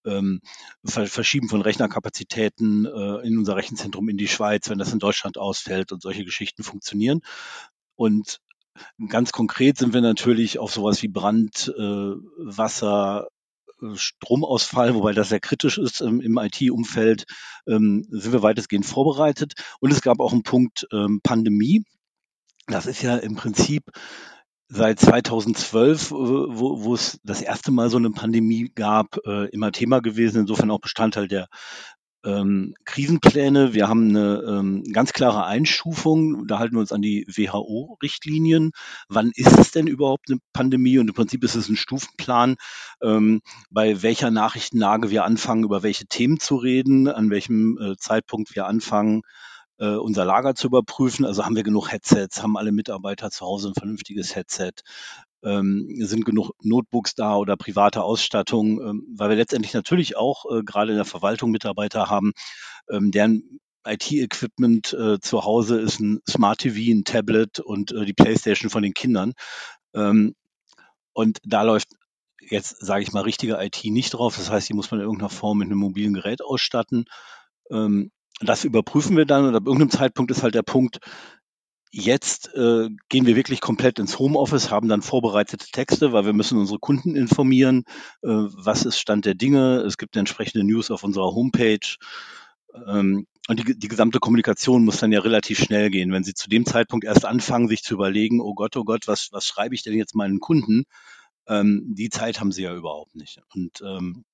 ähm, 0.04 0.40
Verschieben 0.85 1.49
von 1.49 1.62
Rechnerkapazitäten 1.62 2.87
äh, 2.87 3.26
in 3.26 3.38
unser 3.38 3.57
Rechenzentrum 3.57 4.09
in 4.09 4.16
die 4.16 4.28
Schweiz, 4.28 4.69
wenn 4.69 4.78
das 4.78 4.92
in 4.92 4.99
Deutschland 4.99 5.38
ausfällt 5.38 5.92
und 5.92 6.02
solche 6.02 6.25
Geschichten 6.25 6.62
funktionieren. 6.62 7.21
Und 7.95 8.40
ganz 9.09 9.33
konkret 9.33 9.79
sind 9.79 9.95
wir 9.95 10.00
natürlich 10.00 10.59
auf 10.59 10.73
sowas 10.73 11.02
wie 11.02 11.09
Brand, 11.09 11.73
äh, 11.76 11.81
Wasser, 11.83 13.29
äh, 13.81 13.95
Stromausfall, 13.95 14.95
wobei 14.95 15.12
das 15.12 15.29
sehr 15.29 15.41
kritisch 15.41 15.79
ist 15.79 16.00
ähm, 16.00 16.21
im 16.21 16.38
IT-Umfeld, 16.38 17.25
ähm, 17.67 18.07
sind 18.11 18.33
wir 18.33 18.43
weitestgehend 18.43 18.87
vorbereitet. 18.87 19.55
Und 19.81 19.93
es 19.93 20.02
gab 20.02 20.21
auch 20.21 20.33
einen 20.33 20.43
Punkt 20.43 20.87
ähm, 20.93 21.21
Pandemie. 21.23 21.85
Das 22.67 22.87
ist 22.87 23.02
ja 23.02 23.17
im 23.17 23.35
Prinzip 23.35 23.91
seit 24.69 24.99
2012, 25.00 26.11
äh, 26.11 26.14
wo, 26.14 26.85
wo 26.85 26.95
es 26.95 27.21
das 27.25 27.43
erste 27.43 27.71
Mal 27.71 27.91
so 27.91 27.99
eine 27.99 28.11
Pandemie 28.11 28.71
gab, 28.75 29.19
äh, 29.26 29.49
immer 29.50 29.73
Thema 29.73 30.00
gewesen, 30.00 30.41
insofern 30.41 30.71
auch 30.71 30.81
Bestandteil 30.81 31.29
der 31.29 31.49
ähm, 32.25 32.75
Krisenpläne. 32.85 33.75
Wir 33.75 33.88
haben 33.88 34.09
eine 34.11 34.43
ähm, 34.47 34.85
ganz 34.93 35.12
klare 35.12 35.45
Einstufung, 35.47 36.47
da 36.47 36.59
halten 36.59 36.76
wir 36.76 36.81
uns 36.81 36.93
an 36.93 37.02
die 37.02 37.26
WHO-Richtlinien. 37.29 38.73
Wann 39.09 39.33
ist 39.35 39.59
es 39.59 39.71
denn 39.71 39.87
überhaupt 39.87 40.31
eine 40.31 40.38
Pandemie? 40.52 40.99
Und 40.99 41.09
im 41.09 41.14
Prinzip 41.14 41.45
ist 41.45 41.55
es 41.55 41.69
ein 41.69 41.76
Stufenplan, 41.76 42.57
ähm, 43.02 43.41
bei 43.71 44.02
welcher 44.02 44.31
Nachrichtenlage 44.31 45.11
wir 45.11 45.25
anfangen, 45.25 45.64
über 45.64 45.83
welche 45.83 46.07
Themen 46.07 46.41
zu 46.41 46.57
reden, 46.57 47.09
an 47.09 47.31
welchem 47.31 47.79
äh, 47.79 47.97
Zeitpunkt 47.97 48.55
wir 48.55 48.67
anfangen, 48.67 49.23
äh, 49.82 49.96
unser 49.96 50.24
Lager 50.24 50.54
zu 50.54 50.68
überprüfen. 50.68 51.26
Also 51.26 51.44
haben 51.44 51.56
wir 51.56 51.64
genug 51.64 51.90
Headsets, 51.90 52.40
haben 52.40 52.56
alle 52.56 52.70
Mitarbeiter 52.70 53.30
zu 53.30 53.44
Hause 53.44 53.68
ein 53.68 53.74
vernünftiges 53.74 54.36
Headset, 54.36 54.72
ähm, 55.42 55.88
sind 55.98 56.24
genug 56.24 56.52
Notebooks 56.62 57.16
da 57.16 57.34
oder 57.36 57.56
private 57.56 58.04
Ausstattung, 58.04 58.80
ähm, 58.80 59.06
weil 59.16 59.30
wir 59.30 59.36
letztendlich 59.36 59.74
natürlich 59.74 60.16
auch 60.16 60.44
äh, 60.50 60.62
gerade 60.62 60.92
in 60.92 60.96
der 60.96 61.04
Verwaltung 61.04 61.50
Mitarbeiter 61.50 62.08
haben, 62.08 62.32
ähm, 62.88 63.10
deren 63.10 63.58
IT-Equipment 63.84 64.92
äh, 64.92 65.18
zu 65.18 65.44
Hause 65.44 65.80
ist 65.80 65.98
ein 65.98 66.20
Smart 66.30 66.60
TV, 66.60 66.96
ein 66.96 67.02
Tablet 67.02 67.58
und 67.58 67.90
äh, 67.90 68.04
die 68.04 68.12
Playstation 68.12 68.70
von 68.70 68.84
den 68.84 68.94
Kindern. 68.94 69.32
Ähm, 69.94 70.36
und 71.12 71.40
da 71.42 71.62
läuft 71.62 71.88
jetzt, 72.40 72.76
sage 72.78 73.02
ich 73.02 73.12
mal, 73.12 73.22
richtige 73.22 73.60
IT 73.60 73.84
nicht 73.86 74.14
drauf. 74.14 74.36
Das 74.36 74.48
heißt, 74.48 74.68
die 74.68 74.74
muss 74.74 74.92
man 74.92 75.00
in 75.00 75.06
irgendeiner 75.06 75.30
Form 75.30 75.58
mit 75.58 75.66
einem 75.66 75.78
mobilen 75.78 76.14
Gerät 76.14 76.40
ausstatten. 76.40 77.06
Ähm, 77.70 78.12
das 78.49 78.64
überprüfen 78.64 79.16
wir 79.16 79.26
dann 79.26 79.46
und 79.46 79.54
ab 79.54 79.66
irgendeinem 79.66 79.90
Zeitpunkt 79.90 80.30
ist 80.30 80.42
halt 80.42 80.54
der 80.54 80.62
Punkt, 80.62 80.99
jetzt 81.92 82.54
äh, 82.54 82.88
gehen 83.11 83.26
wir 83.26 83.37
wirklich 83.37 83.61
komplett 83.61 83.99
ins 83.99 84.18
Homeoffice, 84.18 84.70
haben 84.70 84.88
dann 84.88 85.02
vorbereitete 85.02 85.66
Texte, 85.70 86.12
weil 86.12 86.25
wir 86.25 86.32
müssen 86.32 86.58
unsere 86.58 86.78
Kunden 86.78 87.14
informieren, 87.14 87.84
äh, 88.22 88.28
was 88.28 88.87
ist 88.87 88.99
Stand 88.99 89.26
der 89.26 89.34
Dinge. 89.34 89.82
Es 89.82 89.99
gibt 89.99 90.16
entsprechende 90.16 90.64
News 90.64 90.90
auf 90.90 91.04
unserer 91.04 91.34
Homepage. 91.34 91.96
Ähm, 92.87 93.26
und 93.49 93.58
die, 93.58 93.78
die 93.78 93.88
gesamte 93.88 94.20
Kommunikation 94.20 94.84
muss 94.84 94.99
dann 94.99 95.12
ja 95.12 95.20
relativ 95.20 95.58
schnell 95.58 95.90
gehen. 95.90 96.12
Wenn 96.12 96.25
Sie 96.25 96.32
zu 96.32 96.49
dem 96.49 96.64
Zeitpunkt 96.64 97.04
erst 97.04 97.26
anfangen, 97.26 97.68
sich 97.68 97.82
zu 97.82 97.94
überlegen, 97.94 98.40
oh 98.40 98.54
Gott, 98.54 98.76
oh 98.76 98.84
Gott, 98.84 99.06
was, 99.06 99.28
was 99.32 99.44
schreibe 99.44 99.75
ich 99.75 99.82
denn 99.82 99.94
jetzt 99.94 100.14
meinen 100.14 100.40
Kunden? 100.40 100.84
Ähm, 101.46 101.94
die 101.94 102.08
Zeit 102.08 102.40
haben 102.40 102.52
Sie 102.52 102.62
ja 102.62 102.75
überhaupt 102.75 103.14
nicht. 103.16 103.40
Und 103.54 103.82
ähm, 103.82 104.25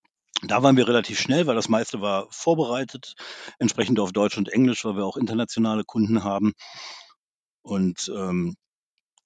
da 0.42 0.62
waren 0.62 0.76
wir 0.76 0.86
relativ 0.86 1.18
schnell, 1.18 1.46
weil 1.46 1.56
das 1.56 1.68
meiste 1.68 2.00
war 2.00 2.28
vorbereitet, 2.30 3.14
entsprechend 3.58 3.98
auf 3.98 4.12
Deutsch 4.12 4.38
und 4.38 4.48
Englisch, 4.48 4.84
weil 4.84 4.96
wir 4.96 5.04
auch 5.04 5.16
internationale 5.16 5.84
Kunden 5.84 6.22
haben. 6.22 6.52
Und 7.62 8.10
ähm, 8.14 8.56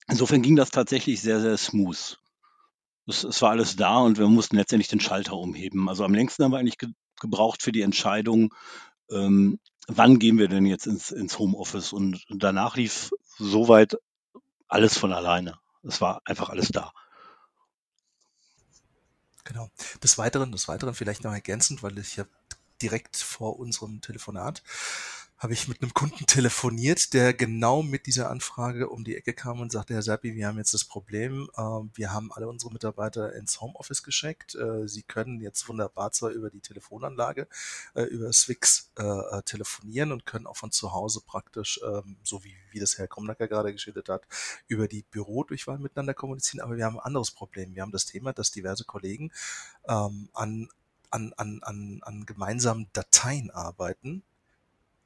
insofern 0.09 0.42
ging 0.42 0.57
das 0.57 0.71
tatsächlich 0.71 1.21
sehr, 1.21 1.40
sehr 1.40 1.57
smooth. 1.57 2.19
Es, 3.07 3.25
es, 3.25 3.42
war 3.42 3.50
alles 3.50 3.76
da 3.76 3.99
und 3.99 4.19
wir 4.19 4.26
mussten 4.28 4.57
letztendlich 4.57 4.88
den 4.88 5.00
Schalter 5.00 5.35
umheben. 5.35 5.88
Also 5.88 6.04
am 6.04 6.14
längsten 6.14 6.45
haben 6.45 6.52
wir 6.52 6.59
eigentlich 6.59 6.78
ge 6.78 6.90
gebraucht 7.21 7.62
für 7.62 7.71
die 7.71 7.83
Entscheidung, 7.83 8.52
ähm, 9.09 9.61
wann 9.87 10.19
gehen 10.19 10.38
wir 10.38 10.49
denn 10.49 10.66
jetzt 10.66 10.87
ins, 10.87 11.12
ins 11.12 11.38
Homeoffice. 11.38 11.92
Und 11.92 12.25
danach 12.28 12.76
lief 12.76 13.11
soweit 13.38 13.97
alles 14.66 14.99
von 14.99 15.12
alleine. 15.12 15.59
Es 15.85 16.00
war 16.00 16.21
einfach 16.25 16.50
alles 16.50 16.71
da. 16.71 16.92
Genau. 19.44 19.70
Des 20.02 20.18
Weiteren, 20.18 20.52
des 20.52 20.68
Weiteren 20.68 20.94
vielleicht 20.94 21.25
noch 21.25 21.32
ergänzend, 21.32 21.82
weil 21.82 21.99
ich 21.99 22.16
ja 22.16 22.25
direkt 22.80 23.16
vor 23.16 23.58
unserem 23.58 24.00
Telefonat 24.00 24.62
habe 25.42 25.54
ich 25.54 25.66
mit 25.66 25.82
einem 25.82 25.92
Kunden 25.92 26.25
telefoniert, 26.25 27.14
der 27.14 27.34
genau 27.34 27.82
mit 27.82 28.06
dieser 28.06 28.30
Anfrage 28.30 28.88
um 28.88 29.02
die 29.02 29.16
Ecke 29.16 29.32
kam 29.32 29.58
und 29.58 29.72
sagte, 29.72 29.92
Herr 29.92 30.02
Serpi, 30.02 30.37
wir 30.37 30.46
haben 30.46 30.56
jetzt 30.56 30.72
das 30.72 30.84
Problem, 30.84 31.50
äh, 31.56 31.61
wir 31.61 32.12
haben 32.12 32.32
alle 32.32 32.46
unsere 32.46 32.72
Mitarbeiter 32.72 33.34
ins 33.34 33.61
Homeoffice 33.61 34.04
geschickt. 34.04 34.54
Äh, 34.54 34.87
sie 34.87 35.02
können 35.02 35.40
jetzt 35.40 35.68
wunderbar 35.68 36.12
zwar 36.12 36.30
über 36.30 36.49
die 36.49 36.61
Telefonanlage, 36.61 37.49
äh, 37.94 38.04
über 38.04 38.32
Swix 38.32 38.92
äh, 38.96 39.42
telefonieren 39.42 40.12
und 40.12 40.26
können 40.26 40.46
auch 40.46 40.56
von 40.56 40.70
zu 40.70 40.92
Hause 40.92 41.20
praktisch, 41.26 41.80
ähm, 41.84 42.18
so 42.22 42.44
wie, 42.44 42.54
wie 42.70 42.78
das 42.78 42.99
Herr 42.99 43.08
Kromnacker 43.08 43.49
gerade 43.49 43.72
geschildert 43.72 44.08
hat, 44.08 44.22
über 44.68 44.87
die 44.87 45.02
Bürodurchwahl 45.11 45.80
miteinander 45.80 46.14
kommunizieren. 46.14 46.62
Aber 46.62 46.76
wir 46.76 46.84
haben 46.84 47.00
ein 47.00 47.04
anderes 47.04 47.32
Problem. 47.32 47.75
Wir 47.75 47.82
haben 47.82 47.90
das 47.90 48.06
Thema, 48.06 48.32
dass 48.32 48.52
diverse 48.52 48.84
Kollegen 48.84 49.32
ähm, 49.88 50.28
an, 50.34 50.68
an, 51.11 51.32
an, 51.37 51.99
an 52.02 52.26
gemeinsamen 52.26 52.87
Dateien 52.92 53.50
arbeiten, 53.50 54.22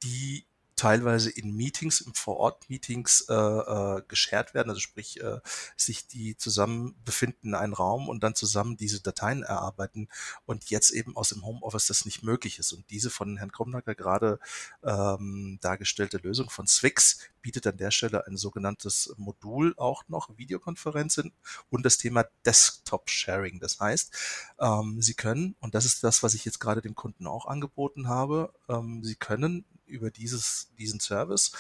die 0.07 0.47
teilweise 0.77 1.31
in 1.31 1.57
Meetings, 1.57 2.03
im 2.03 2.13
Vor-Ort-Meetings 2.13 3.27
äh, 3.31 3.35
äh, 3.35 4.03
geshared 4.07 4.53
werden, 4.53 4.69
also 4.69 4.81
sprich 4.81 5.21
äh, 5.23 5.41
sich 5.75 6.07
die 6.07 6.37
zusammen 6.37 6.95
befinden 7.03 7.49
in 7.49 7.55
einem 7.55 7.73
Raum 7.73 8.11
und 8.11 8.23
dann 8.23 8.35
zusammen 8.35 8.77
diese 8.77 9.01
Dateien 9.01 9.43
erarbeiten 9.43 10.09
und 10.45 10.69
jetzt 10.69 10.91
eben 10.91 11.17
aus 11.17 11.31
dem 11.31 11.47
Homeoffice 11.47 11.87
das 11.87 12.05
nicht 12.05 12.23
möglich 12.23 12.59
ist. 12.59 12.75
Und 12.75 12.91
diese 12.91 13.09
von 13.09 13.39
Herrn 13.39 13.53
Kromnacker 13.53 13.95
gerade 13.95 14.39
ähm, 14.85 15.59
dargestellte 15.63 16.19
Lösung 16.19 16.51
von 16.51 16.67
Swix 16.67 17.21
bietet 17.47 17.65
an 17.69 17.76
der 17.76 17.93
Stelle 17.93 18.26
ein 18.26 18.37
sogenanntes 18.37 19.15
Modul 19.19 19.73
auch 19.76 20.03
noch, 20.09 20.37
Videokonferenzen 20.37 21.33
und 21.71 21.87
das 21.87 21.97
Thema 21.97 22.25
Desktop-Sharing. 22.45 23.61
Das 23.61 23.79
heißt, 23.79 24.12
ähm, 24.59 25.00
Sie 25.00 25.15
können, 25.15 25.55
und 25.61 25.76
das 25.76 25.85
ist 25.85 26.03
das, 26.03 26.25
was 26.25 26.35
ich 26.35 26.45
jetzt 26.45 26.59
gerade 26.59 26.83
dem 26.83 26.97
Kunden 26.97 27.29
auch 27.29 27.47
angeboten 27.47 28.09
habe, 28.09 28.53
ähm, 28.69 29.05
Sie 29.05 29.15
können 29.15 29.65
über 29.85 30.11
dieses, 30.11 30.73
diesen 30.76 30.99
Service 30.99 31.53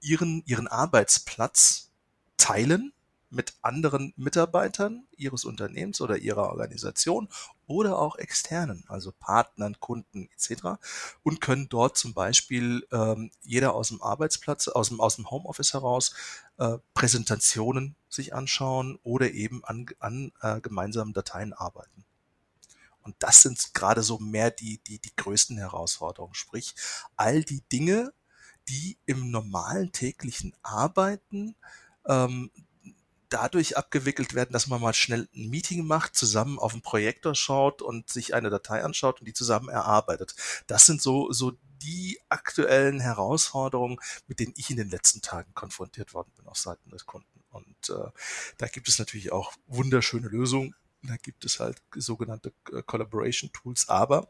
ihren, 0.00 0.42
ihren 0.46 0.68
Arbeitsplatz 0.68 1.90
teilen 2.38 2.94
mit 3.30 3.54
anderen 3.62 4.12
Mitarbeitern 4.16 5.06
ihres 5.16 5.44
Unternehmens 5.44 6.00
oder 6.00 6.18
ihrer 6.18 6.50
Organisation 6.50 7.28
oder 7.66 7.98
auch 7.98 8.16
externen, 8.16 8.84
also 8.88 9.12
Partnern, 9.12 9.78
Kunden 9.80 10.28
etc. 10.32 10.78
und 11.22 11.40
können 11.40 11.68
dort 11.68 11.96
zum 11.96 12.14
Beispiel 12.14 12.86
ähm, 12.92 13.30
jeder 13.42 13.74
aus 13.74 13.88
dem 13.88 14.00
Arbeitsplatz, 14.00 14.68
aus 14.68 14.88
dem, 14.88 15.00
aus 15.00 15.16
dem 15.16 15.30
Homeoffice 15.30 15.72
heraus 15.72 16.14
äh, 16.58 16.78
Präsentationen 16.94 17.96
sich 18.08 18.34
anschauen 18.34 18.98
oder 19.02 19.32
eben 19.32 19.64
an, 19.64 19.86
an 19.98 20.32
äh, 20.40 20.60
gemeinsamen 20.60 21.12
Dateien 21.12 21.52
arbeiten. 21.52 22.04
Und 23.02 23.14
das 23.20 23.42
sind 23.42 23.72
gerade 23.72 24.02
so 24.02 24.18
mehr 24.18 24.50
die, 24.50 24.78
die, 24.78 24.98
die 24.98 25.14
größten 25.14 25.58
Herausforderungen. 25.58 26.34
Sprich, 26.34 26.74
all 27.16 27.44
die 27.44 27.62
Dinge, 27.72 28.12
die 28.68 28.98
im 29.06 29.30
normalen 29.30 29.92
täglichen 29.92 30.54
Arbeiten 30.62 31.54
ähm, 32.08 32.50
dadurch 33.28 33.76
abgewickelt 33.76 34.34
werden, 34.34 34.52
dass 34.52 34.66
man 34.66 34.80
mal 34.80 34.94
schnell 34.94 35.28
ein 35.34 35.48
Meeting 35.48 35.86
macht, 35.86 36.16
zusammen 36.16 36.58
auf 36.58 36.72
den 36.72 36.82
Projektor 36.82 37.34
schaut 37.34 37.82
und 37.82 38.08
sich 38.08 38.34
eine 38.34 38.50
Datei 38.50 38.84
anschaut 38.84 39.20
und 39.20 39.26
die 39.26 39.32
zusammen 39.32 39.68
erarbeitet. 39.68 40.34
Das 40.66 40.86
sind 40.86 41.02
so, 41.02 41.32
so 41.32 41.52
die 41.82 42.20
aktuellen 42.28 43.00
Herausforderungen, 43.00 43.98
mit 44.26 44.40
denen 44.40 44.54
ich 44.56 44.70
in 44.70 44.76
den 44.76 44.90
letzten 44.90 45.22
Tagen 45.22 45.52
konfrontiert 45.54 46.14
worden 46.14 46.32
bin 46.36 46.46
auf 46.46 46.58
Seiten 46.58 46.90
des 46.90 47.06
Kunden. 47.06 47.44
Und 47.50 47.90
äh, 47.90 48.10
da 48.58 48.66
gibt 48.66 48.88
es 48.88 48.98
natürlich 48.98 49.32
auch 49.32 49.52
wunderschöne 49.66 50.28
Lösungen. 50.28 50.74
Da 51.02 51.16
gibt 51.16 51.44
es 51.44 51.60
halt 51.60 51.80
sogenannte 51.94 52.52
äh, 52.72 52.82
Collaboration 52.82 53.50
Tools, 53.52 53.88
aber 53.88 54.28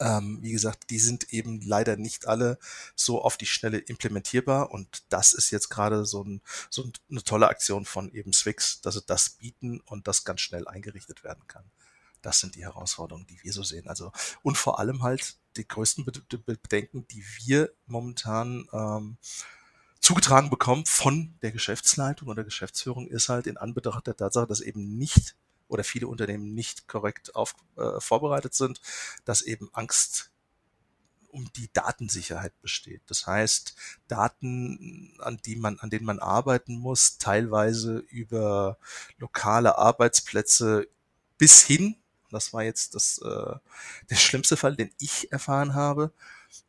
ähm, 0.00 0.38
wie 0.42 0.52
gesagt, 0.52 0.90
die 0.90 0.98
sind 0.98 1.32
eben 1.32 1.60
leider 1.60 1.96
nicht 1.96 2.26
alle 2.26 2.58
so 2.96 3.22
auf 3.22 3.36
die 3.36 3.46
Schnelle 3.46 3.78
implementierbar 3.78 4.70
und 4.70 5.04
das 5.08 5.32
ist 5.32 5.50
jetzt 5.50 5.68
gerade 5.68 6.04
so, 6.04 6.22
ein, 6.24 6.42
so 6.70 6.90
eine 7.10 7.22
tolle 7.22 7.48
Aktion 7.48 7.84
von 7.84 8.10
eben 8.12 8.32
Swix, 8.32 8.80
dass 8.80 8.94
sie 8.94 9.02
das 9.02 9.30
bieten 9.30 9.80
und 9.80 10.08
das 10.08 10.24
ganz 10.24 10.40
schnell 10.40 10.66
eingerichtet 10.66 11.24
werden 11.24 11.46
kann. 11.46 11.64
Das 12.20 12.40
sind 12.40 12.54
die 12.54 12.62
Herausforderungen, 12.62 13.26
die 13.26 13.42
wir 13.42 13.52
so 13.52 13.62
sehen. 13.62 13.88
Also 13.88 14.12
und 14.42 14.56
vor 14.56 14.78
allem 14.78 15.02
halt 15.02 15.36
die 15.56 15.66
größten 15.66 16.04
Bedenken, 16.04 17.06
die 17.08 17.24
wir 17.44 17.72
momentan 17.86 18.66
ähm, 18.72 19.18
zugetragen 20.00 20.50
bekommen 20.50 20.86
von 20.86 21.34
der 21.42 21.52
Geschäftsleitung 21.52 22.28
oder 22.28 22.44
Geschäftsführung, 22.44 23.06
ist 23.06 23.28
halt 23.28 23.46
in 23.46 23.56
Anbetracht 23.56 24.06
der 24.06 24.16
Tatsache, 24.16 24.46
dass 24.46 24.60
eben 24.60 24.96
nicht 24.98 25.36
oder 25.72 25.84
viele 25.84 26.06
Unternehmen 26.06 26.54
nicht 26.54 26.86
korrekt 26.86 27.34
auf, 27.34 27.54
äh, 27.76 27.98
vorbereitet 27.98 28.54
sind, 28.54 28.80
dass 29.24 29.40
eben 29.40 29.70
Angst 29.72 30.30
um 31.28 31.50
die 31.54 31.72
Datensicherheit 31.72 32.52
besteht. 32.60 33.00
Das 33.06 33.26
heißt, 33.26 33.74
Daten, 34.06 35.14
an 35.18 35.38
die 35.46 35.56
man, 35.56 35.78
an 35.80 35.88
denen 35.88 36.04
man 36.04 36.18
arbeiten 36.18 36.76
muss, 36.76 37.16
teilweise 37.16 37.98
über 38.10 38.76
lokale 39.16 39.78
Arbeitsplätze 39.78 40.88
bis 41.38 41.62
hin, 41.62 41.96
das 42.30 42.52
war 42.52 42.62
jetzt 42.62 42.94
das, 42.94 43.18
äh, 43.18 43.54
der 44.10 44.16
schlimmste 44.16 44.58
Fall, 44.58 44.76
den 44.76 44.92
ich 44.98 45.32
erfahren 45.32 45.74
habe, 45.74 46.12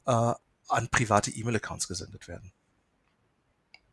äh, 0.05 0.33
an 0.69 0.87
private 0.89 1.29
E-Mail-Accounts 1.29 1.89
gesendet 1.89 2.29
werden. 2.29 2.53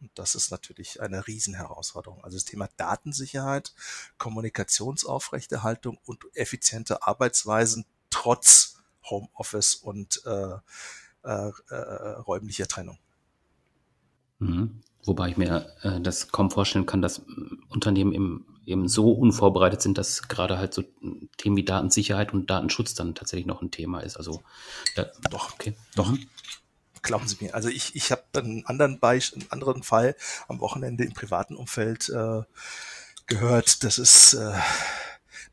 Und 0.01 0.11
das 0.15 0.35
ist 0.35 0.51
natürlich 0.51 1.01
eine 1.01 1.27
Riesenherausforderung. 1.27 2.25
Also 2.25 2.37
das 2.37 2.45
Thema 2.45 2.69
Datensicherheit, 2.77 3.75
Kommunikationsaufrechterhaltung 4.19 5.99
und 6.05 6.25
effiziente 6.35 7.07
Arbeitsweisen 7.07 7.85
trotz 8.09 8.79
Homeoffice 9.05 9.75
und 9.75 10.23
äh, 10.25 10.55
äh, 11.23 11.53
äh, 11.69 11.75
räumlicher 12.21 12.67
Trennung. 12.67 12.99
Mhm. 14.39 14.81
Wobei 15.05 15.31
ich 15.31 15.37
mir 15.37 15.67
äh, 15.83 16.01
das 16.01 16.29
kaum 16.29 16.51
vorstellen 16.51 16.87
kann, 16.87 17.03
dass 17.03 17.23
Unternehmen 17.69 18.13
eben, 18.13 18.47
eben 18.67 18.89
so 18.89 19.13
unvorbereitet 19.13 19.83
sind, 19.83 19.99
dass 19.99 20.29
gerade 20.29 20.59
halt 20.59 20.75
so 20.75 20.83
Themen 21.37 21.57
wie 21.57 21.65
Datensicherheit 21.65 22.33
und 22.33 22.49
Datenschutz 22.51 22.95
dann 22.95 23.15
tatsächlich 23.15 23.47
noch 23.47 23.63
ein 23.63 23.71
Thema 23.71 24.01
ist. 24.01 24.17
Also 24.17 24.43
ja, 24.97 25.07
doch, 25.31 25.53
okay. 25.55 25.75
Doch. 25.95 26.11
Mhm. 26.11 26.27
Glauben 27.03 27.27
Sie 27.27 27.37
mir. 27.41 27.55
Also 27.55 27.69
ich, 27.69 27.97
ich 27.97 28.13
habe 28.13 28.23
einen 28.35 28.67
anderen 28.67 28.99
Beispiel, 28.99 29.43
einen 29.43 29.53
anderen 29.53 29.83
Fall 29.83 30.17
am 30.49 30.61
Wochenende 30.61 31.05
im 31.05 31.15
privaten 31.15 31.57
Umfeld 31.57 32.09
äh, 32.11 32.43
gehört. 33.27 33.85
Das 33.85 33.99
ist 33.99 34.35
äh, 34.35 34.53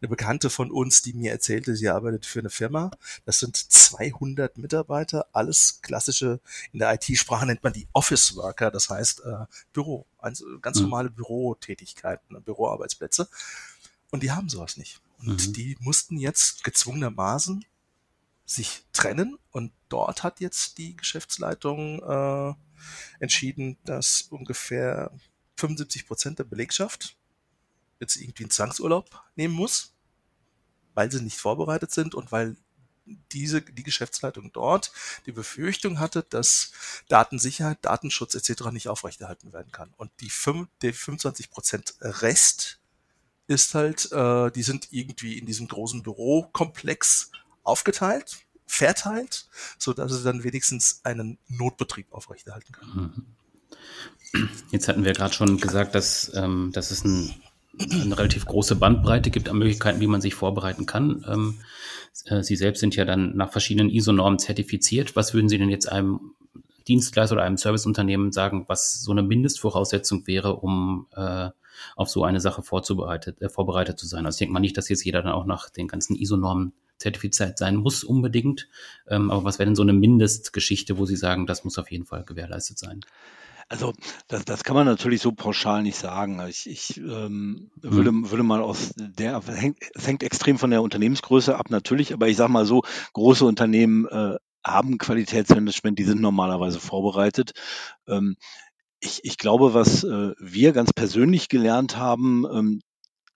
eine 0.01 0.09
Bekannte 0.09 0.49
von 0.49 0.71
uns, 0.71 1.01
die 1.01 1.13
mir 1.13 1.31
erzählte, 1.31 1.75
sie 1.75 1.89
arbeitet 1.89 2.25
für 2.25 2.39
eine 2.39 2.49
Firma. 2.49 2.91
Das 3.25 3.39
sind 3.39 3.55
200 3.55 4.57
Mitarbeiter, 4.57 5.27
alles 5.31 5.79
klassische, 5.81 6.39
in 6.71 6.79
der 6.79 6.93
IT-Sprache 6.93 7.45
nennt 7.45 7.63
man 7.63 7.73
die 7.73 7.87
Office 7.93 8.35
Worker, 8.35 8.69
das 8.69 8.89
heißt 8.89 9.21
äh, 9.21 9.45
Büro, 9.73 10.05
also 10.19 10.45
ganz 10.59 10.77
mhm. 10.77 10.83
normale 10.83 11.09
Bürotätigkeiten, 11.09 12.41
Büroarbeitsplätze. 12.43 13.27
Und 14.11 14.23
die 14.23 14.31
haben 14.31 14.49
sowas 14.49 14.77
nicht. 14.77 15.01
Und 15.19 15.47
mhm. 15.47 15.53
die 15.53 15.77
mussten 15.79 16.17
jetzt 16.17 16.63
gezwungenermaßen 16.63 17.65
sich 18.47 18.85
trennen 18.93 19.37
und 19.51 19.73
dort 19.89 20.23
hat 20.23 20.39
jetzt 20.39 20.77
die 20.77 20.95
Geschäftsleitung 20.95 22.01
äh, 22.01 22.55
entschieden, 23.19 23.77
dass 23.83 24.23
ungefähr 24.23 25.11
75 25.57 26.07
Prozent 26.07 26.39
der 26.39 26.45
Belegschaft 26.45 27.17
jetzt 27.99 28.15
irgendwie 28.15 28.43
einen 28.43 28.51
Zwangsurlaub 28.51 29.21
nehmen 29.35 29.53
muss, 29.53 29.93
weil 30.93 31.11
sie 31.11 31.21
nicht 31.21 31.37
vorbereitet 31.37 31.91
sind 31.91 32.15
und 32.15 32.31
weil 32.31 32.55
diese, 33.31 33.61
die 33.61 33.83
Geschäftsleitung 33.83 34.51
dort 34.53 34.91
die 35.25 35.31
Befürchtung 35.31 35.99
hatte, 35.99 36.23
dass 36.23 36.71
Datensicherheit, 37.09 37.79
Datenschutz 37.81 38.35
etc. 38.35 38.71
nicht 38.71 38.87
aufrechterhalten 38.87 39.53
werden 39.53 39.71
kann. 39.71 39.93
Und 39.97 40.11
die, 40.21 40.29
5, 40.29 40.69
die 40.81 40.93
25 40.93 41.49
Prozent 41.49 41.95
Rest 42.01 42.79
ist 43.47 43.75
halt, 43.75 44.11
äh, 44.11 44.51
die 44.51 44.63
sind 44.63 44.89
irgendwie 44.91 45.37
in 45.37 45.45
diesem 45.45 45.67
großen 45.67 46.03
Bürokomplex 46.03 47.31
aufgeteilt, 47.67 48.37
verteilt, 48.65 49.45
so 49.77 49.93
dass 49.93 50.11
sie 50.11 50.23
dann 50.23 50.43
wenigstens 50.43 51.01
einen 51.03 51.37
Notbetrieb 51.47 52.07
aufrechterhalten 52.11 52.73
können. 52.73 52.91
Mhm. 52.93 53.25
Jetzt 54.71 54.87
hatten 54.87 55.05
wir 55.05 55.13
gerade 55.13 55.33
schon 55.33 55.57
gesagt, 55.57 55.95
dass, 55.95 56.31
ähm, 56.35 56.71
dass 56.73 56.91
es 56.91 57.03
ein, 57.03 57.33
eine 57.79 58.17
relativ 58.17 58.45
große 58.45 58.75
Bandbreite 58.75 59.29
gibt 59.29 59.49
an 59.49 59.57
Möglichkeiten, 59.57 60.01
wie 60.01 60.07
man 60.07 60.21
sich 60.21 60.35
vorbereiten 60.35 60.85
kann. 60.85 61.25
Ähm, 61.27 61.59
äh, 62.25 62.43
Sie 62.43 62.55
selbst 62.55 62.81
sind 62.81 62.95
ja 62.95 63.05
dann 63.05 63.35
nach 63.35 63.51
verschiedenen 63.51 63.89
ISO-Normen 63.89 64.39
zertifiziert. 64.39 65.15
Was 65.15 65.33
würden 65.33 65.49
Sie 65.49 65.57
denn 65.57 65.69
jetzt 65.69 65.89
einem 65.89 66.33
Dienstleister 66.87 67.33
oder 67.33 67.43
einem 67.43 67.57
Serviceunternehmen 67.57 68.31
sagen, 68.31 68.65
was 68.67 69.01
so 69.01 69.11
eine 69.11 69.23
Mindestvoraussetzung 69.23 70.25
wäre, 70.27 70.55
um 70.55 71.07
äh, 71.15 71.49
auf 71.95 72.09
so 72.09 72.23
eine 72.23 72.39
Sache 72.39 72.63
vorzubereitet, 72.63 73.41
äh, 73.41 73.49
vorbereitet 73.49 73.99
zu 73.99 74.07
sein? 74.07 74.25
Also 74.25 74.35
ich 74.35 74.39
denke 74.39 74.53
mal 74.53 74.59
nicht, 74.59 74.77
dass 74.77 74.89
jetzt 74.89 75.03
jeder 75.03 75.21
dann 75.21 75.31
auch 75.31 75.45
nach 75.45 75.69
den 75.69 75.87
ganzen 75.87 76.15
ISO-Normen 76.15 76.73
zertifiziert 76.97 77.57
sein 77.57 77.75
muss 77.75 78.03
unbedingt. 78.03 78.67
Ähm, 79.07 79.31
aber 79.31 79.43
was 79.43 79.59
wäre 79.59 79.67
denn 79.67 79.75
so 79.75 79.83
eine 79.83 79.93
Mindestgeschichte, 79.93 80.97
wo 80.97 81.05
Sie 81.05 81.15
sagen, 81.15 81.45
das 81.45 81.63
muss 81.63 81.77
auf 81.77 81.91
jeden 81.91 82.05
Fall 82.05 82.23
gewährleistet 82.23 82.79
sein? 82.79 83.01
Also 83.69 83.93
das, 84.29 84.45
das 84.45 84.63
kann 84.63 84.75
man 84.75 84.85
natürlich 84.85 85.21
so 85.21 85.33
pauschal 85.33 85.83
nicht 85.83 85.97
sagen. 85.97 86.41
Ich, 86.47 86.69
ich 86.69 86.97
ähm, 86.97 87.69
würde, 87.75 88.09
hm. 88.09 88.31
würde 88.31 88.43
mal 88.43 88.61
aus 88.61 88.93
der, 88.95 89.41
hängt, 89.45 89.79
es 89.93 90.07
hängt 90.07 90.23
extrem 90.23 90.57
von 90.57 90.71
der 90.71 90.81
Unternehmensgröße 90.81 91.57
ab 91.57 91.69
natürlich, 91.69 92.13
aber 92.13 92.27
ich 92.27 92.37
sage 92.37 92.51
mal 92.51 92.65
so, 92.65 92.83
große 93.13 93.45
Unternehmen 93.45 94.05
äh, 94.07 94.37
haben 94.63 94.97
Qualitätsmanagement, 94.97 95.99
die 95.99 96.03
sind 96.03 96.21
normalerweise 96.21 96.79
vorbereitet. 96.79 97.53
Ähm, 98.07 98.37
ich, 98.99 99.19
ich 99.23 99.37
glaube, 99.37 99.73
was 99.73 100.03
äh, 100.03 100.33
wir 100.39 100.71
ganz 100.71 100.93
persönlich 100.93 101.49
gelernt 101.49 101.97
haben, 101.97 102.45
ähm, 102.51 102.81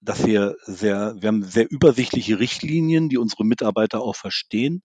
dass 0.02 0.26
wir 0.26 0.56
sehr, 0.64 1.16
wir 1.20 1.28
haben 1.28 1.44
sehr 1.44 1.70
übersichtliche 1.70 2.40
Richtlinien, 2.40 3.08
die 3.08 3.20
unsere 3.20 3.46
Mitarbeiter 3.46 4.02
auch 4.02 4.16
verstehen. 4.16 4.82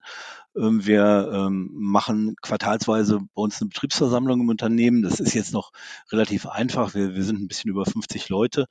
Ähm, 0.55 0.85
wir 0.85 1.31
ähm, 1.33 1.69
machen 1.73 2.35
quartalsweise 2.41 3.19
bei 3.33 3.41
uns 3.41 3.59
eine 3.59 3.69
Betriebsversammlung 3.69 4.41
im 4.41 4.49
Unternehmen. 4.49 5.01
Das 5.01 5.19
ist 5.19 5.33
jetzt 5.33 5.53
noch 5.53 5.71
relativ 6.11 6.45
einfach. 6.45 6.93
Wir, 6.93 7.15
wir 7.15 7.23
sind 7.23 7.41
ein 7.41 7.47
bisschen 7.47 7.71
über 7.71 7.85
50 7.85 8.29
Leute. 8.29 8.67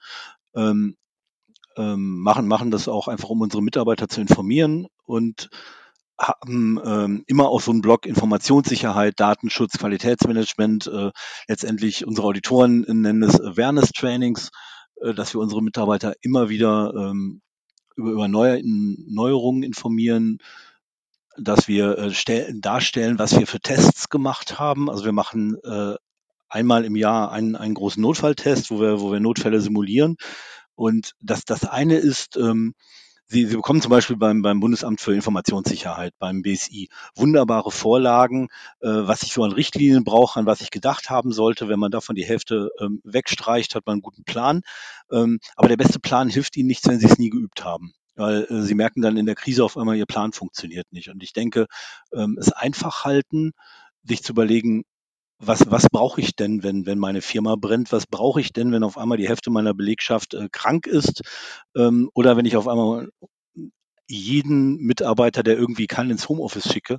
Ähm, 0.54 0.96
machen, 1.78 2.48
machen 2.48 2.70
das 2.70 2.88
auch 2.88 3.06
einfach, 3.06 3.28
um 3.28 3.42
unsere 3.42 3.62
Mitarbeiter 3.62 4.08
zu 4.08 4.22
informieren 4.22 4.86
und 5.04 5.50
haben 6.18 6.80
ähm, 6.84 7.24
immer 7.26 7.48
auch 7.48 7.60
so 7.60 7.70
einen 7.70 7.82
Blog 7.82 8.06
Informationssicherheit, 8.06 9.20
Datenschutz, 9.20 9.78
Qualitätsmanagement, 9.78 10.86
äh, 10.86 11.10
letztendlich 11.46 12.06
unsere 12.06 12.26
Auditoren 12.26 12.80
nennen 12.88 13.22
es 13.22 13.40
Awareness 13.40 13.90
Trainings 13.92 14.50
äh, 15.00 15.14
dass 15.14 15.34
wir 15.34 15.40
unsere 15.40 15.62
Mitarbeiter 15.62 16.14
immer 16.20 16.48
wieder 16.48 16.92
ähm, 16.96 17.42
über, 17.96 18.10
über 18.10 18.28
neue, 18.28 18.60
Neuerungen 18.64 19.62
informieren, 19.62 20.38
dass 21.38 21.68
wir 21.68 21.98
äh, 21.98 22.14
stell, 22.14 22.60
darstellen, 22.60 23.18
was 23.18 23.38
wir 23.38 23.46
für 23.46 23.60
Tests 23.60 24.08
gemacht 24.08 24.58
haben. 24.58 24.88
Also 24.90 25.04
wir 25.04 25.12
machen 25.12 25.56
äh, 25.64 25.94
einmal 26.48 26.84
im 26.84 26.96
Jahr 26.96 27.30
einen, 27.32 27.56
einen 27.56 27.74
großen 27.74 28.02
Notfalltest, 28.02 28.70
wo 28.70 28.80
wir, 28.80 29.00
wo 29.00 29.12
wir 29.12 29.20
Notfälle 29.20 29.60
simulieren. 29.60 30.16
Und 30.74 31.12
das, 31.20 31.44
das 31.44 31.64
eine 31.64 31.96
ist, 31.96 32.36
ähm, 32.36 32.74
Sie, 33.28 33.46
Sie 33.46 33.56
bekommen 33.56 33.82
zum 33.82 33.90
Beispiel 33.90 34.16
beim, 34.16 34.42
beim 34.42 34.60
Bundesamt 34.60 35.00
für 35.00 35.14
Informationssicherheit, 35.14 36.14
beim 36.18 36.42
BSI, 36.42 36.88
wunderbare 37.14 37.70
Vorlagen, 37.72 38.48
äh, 38.80 38.88
was 38.88 39.22
ich 39.22 39.32
so 39.32 39.42
an 39.42 39.52
Richtlinien 39.52 40.04
brauche, 40.04 40.38
an 40.38 40.46
was 40.46 40.60
ich 40.60 40.70
gedacht 40.70 41.10
haben 41.10 41.32
sollte. 41.32 41.68
Wenn 41.68 41.80
man 41.80 41.90
davon 41.90 42.14
die 42.14 42.24
Hälfte 42.24 42.70
ähm, 42.80 43.00
wegstreicht, 43.04 43.74
hat 43.74 43.84
man 43.86 43.94
einen 43.94 44.02
guten 44.02 44.24
Plan. 44.24 44.62
Ähm, 45.10 45.38
aber 45.56 45.68
der 45.68 45.76
beste 45.76 45.98
Plan 45.98 46.28
hilft 46.28 46.56
Ihnen 46.56 46.68
nichts, 46.68 46.88
wenn 46.88 47.00
Sie 47.00 47.06
es 47.06 47.18
nie 47.18 47.30
geübt 47.30 47.64
haben 47.64 47.92
weil 48.16 48.46
äh, 48.50 48.62
sie 48.62 48.74
merken 48.74 49.02
dann 49.02 49.18
in 49.18 49.26
der 49.26 49.34
Krise 49.34 49.62
auf 49.62 49.76
einmal, 49.76 49.96
ihr 49.96 50.06
Plan 50.06 50.32
funktioniert 50.32 50.90
nicht. 50.90 51.10
Und 51.10 51.22
ich 51.22 51.34
denke, 51.34 51.66
ähm, 52.12 52.38
es 52.40 52.50
einfach 52.50 53.04
halten, 53.04 53.52
sich 54.04 54.22
zu 54.22 54.32
überlegen, 54.32 54.84
was, 55.38 55.70
was 55.70 55.88
brauche 55.90 56.20
ich 56.20 56.34
denn, 56.34 56.62
wenn, 56.62 56.86
wenn 56.86 56.98
meine 56.98 57.20
Firma 57.20 57.56
brennt? 57.56 57.92
Was 57.92 58.06
brauche 58.06 58.40
ich 58.40 58.52
denn, 58.52 58.72
wenn 58.72 58.82
auf 58.82 58.96
einmal 58.98 59.18
die 59.18 59.28
Hälfte 59.28 59.50
meiner 59.50 59.74
Belegschaft 59.74 60.34
äh, 60.34 60.48
krank 60.50 60.86
ist? 60.86 61.22
Ähm, 61.76 62.10
oder 62.14 62.36
wenn 62.36 62.46
ich 62.46 62.56
auf 62.56 62.68
einmal 62.68 63.10
jeden 64.08 64.76
Mitarbeiter, 64.78 65.42
der 65.42 65.56
irgendwie 65.56 65.86
kann, 65.86 66.10
ins 66.10 66.28
Homeoffice 66.28 66.72
schicke? 66.72 66.98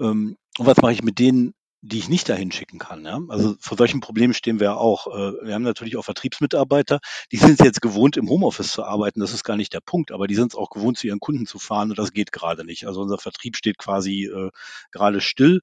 Ähm, 0.00 0.36
und 0.58 0.66
was 0.66 0.78
mache 0.78 0.92
ich 0.92 1.02
mit 1.02 1.18
denen, 1.18 1.54
die 1.86 1.98
ich 1.98 2.08
nicht 2.08 2.28
dahin 2.28 2.50
schicken 2.50 2.78
kann. 2.78 3.04
Ja? 3.04 3.20
Also 3.28 3.54
vor 3.60 3.76
solchen 3.76 4.00
Problemen 4.00 4.34
stehen 4.34 4.58
wir 4.58 4.78
auch. 4.78 5.06
Äh, 5.06 5.46
wir 5.46 5.54
haben 5.54 5.62
natürlich 5.62 5.96
auch 5.96 6.04
Vertriebsmitarbeiter, 6.04 6.98
die 7.30 7.36
sind 7.36 7.60
jetzt 7.60 7.80
gewohnt, 7.80 8.16
im 8.16 8.28
Homeoffice 8.28 8.72
zu 8.72 8.84
arbeiten. 8.84 9.20
Das 9.20 9.32
ist 9.32 9.44
gar 9.44 9.56
nicht 9.56 9.72
der 9.72 9.80
Punkt, 9.80 10.10
aber 10.10 10.26
die 10.26 10.34
sind 10.34 10.52
es 10.52 10.58
auch 10.58 10.70
gewohnt, 10.70 10.98
zu 10.98 11.06
ihren 11.06 11.20
Kunden 11.20 11.46
zu 11.46 11.58
fahren 11.58 11.90
und 11.90 11.98
das 11.98 12.12
geht 12.12 12.32
gerade 12.32 12.64
nicht. 12.64 12.86
Also 12.86 13.00
unser 13.00 13.18
Vertrieb 13.18 13.56
steht 13.56 13.78
quasi 13.78 14.24
äh, 14.24 14.50
gerade 14.90 15.20
still 15.20 15.60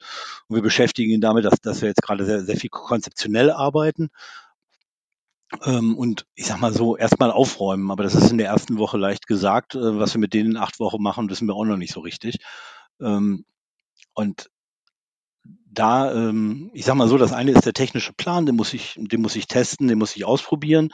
und 0.47 0.55
wir 0.55 0.63
beschäftigen 0.63 1.12
ihn 1.12 1.21
damit, 1.21 1.45
dass, 1.45 1.59
dass 1.59 1.81
wir 1.81 1.89
jetzt 1.89 2.01
gerade 2.01 2.25
sehr, 2.25 2.41
sehr 2.41 2.57
viel 2.57 2.69
konzeptionell 2.69 3.51
arbeiten. 3.51 4.09
Ähm, 5.65 5.97
und 5.97 6.25
ich 6.36 6.45
sag 6.45 6.59
mal 6.59 6.73
so, 6.73 6.95
erstmal 6.95 7.31
aufräumen, 7.31 7.91
aber 7.91 8.03
das 8.03 8.15
ist 8.15 8.31
in 8.31 8.38
der 8.38 8.47
ersten 8.47 8.77
Woche 8.77 8.97
leicht 8.97 9.27
gesagt. 9.27 9.75
Äh, 9.75 9.99
was 9.99 10.13
wir 10.13 10.21
mit 10.21 10.33
denen 10.33 10.51
in 10.51 10.57
acht 10.57 10.79
Wochen 10.79 11.03
machen, 11.03 11.29
wissen 11.29 11.47
wir 11.47 11.55
auch 11.55 11.65
noch 11.65 11.77
nicht 11.77 11.93
so 11.93 11.99
richtig. 11.99 12.38
Ähm, 13.01 13.45
und 14.13 14.49
da, 15.73 16.13
ähm, 16.13 16.69
ich 16.73 16.86
sag 16.86 16.95
mal 16.95 17.07
so, 17.07 17.17
das 17.17 17.33
eine 17.33 17.51
ist 17.51 17.65
der 17.65 17.73
technische 17.73 18.13
Plan, 18.13 18.45
den 18.45 18.55
muss 18.55 18.73
ich, 18.73 18.95
den 18.97 19.21
muss 19.21 19.36
ich 19.36 19.47
testen, 19.47 19.88
den 19.88 19.97
muss 19.97 20.15
ich 20.15 20.25
ausprobieren. 20.25 20.89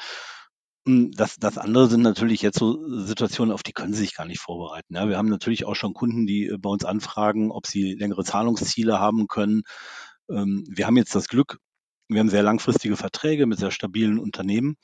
Hm, 0.87 1.11
das, 1.11 1.37
das 1.37 1.57
andere 1.57 1.87
sind 1.87 2.01
natürlich 2.01 2.41
jetzt 2.41 2.57
so 2.59 2.79
Situationen, 3.05 3.53
auf 3.53 3.63
die 3.63 3.73
können 3.73 3.93
Sie 3.93 4.01
sich 4.01 4.15
gar 4.15 4.25
nicht 4.25 4.39
vorbereiten. 4.39 4.95
Ja, 4.95 5.07
wir 5.09 5.17
haben 5.17 5.29
natürlich 5.29 5.65
auch 5.65 5.75
schon 5.75 5.93
Kunden, 5.93 6.25
die 6.25 6.47
äh, 6.47 6.57
bei 6.57 6.69
uns 6.69 6.85
anfragen, 6.85 7.51
ob 7.51 7.67
sie 7.67 7.93
längere 7.93 8.23
Zahlungsziele 8.23 8.99
haben 8.99 9.27
können. 9.27 9.63
Ähm, 10.29 10.63
wir 10.69 10.87
haben 10.87 10.97
jetzt 10.97 11.15
das 11.15 11.27
Glück, 11.27 11.59
wir 12.07 12.19
haben 12.19 12.29
sehr 12.29 12.43
langfristige 12.43 12.95
Verträge 12.97 13.45
mit 13.45 13.59
sehr 13.59 13.71
stabilen 13.71 14.19
Unternehmen. 14.19 14.77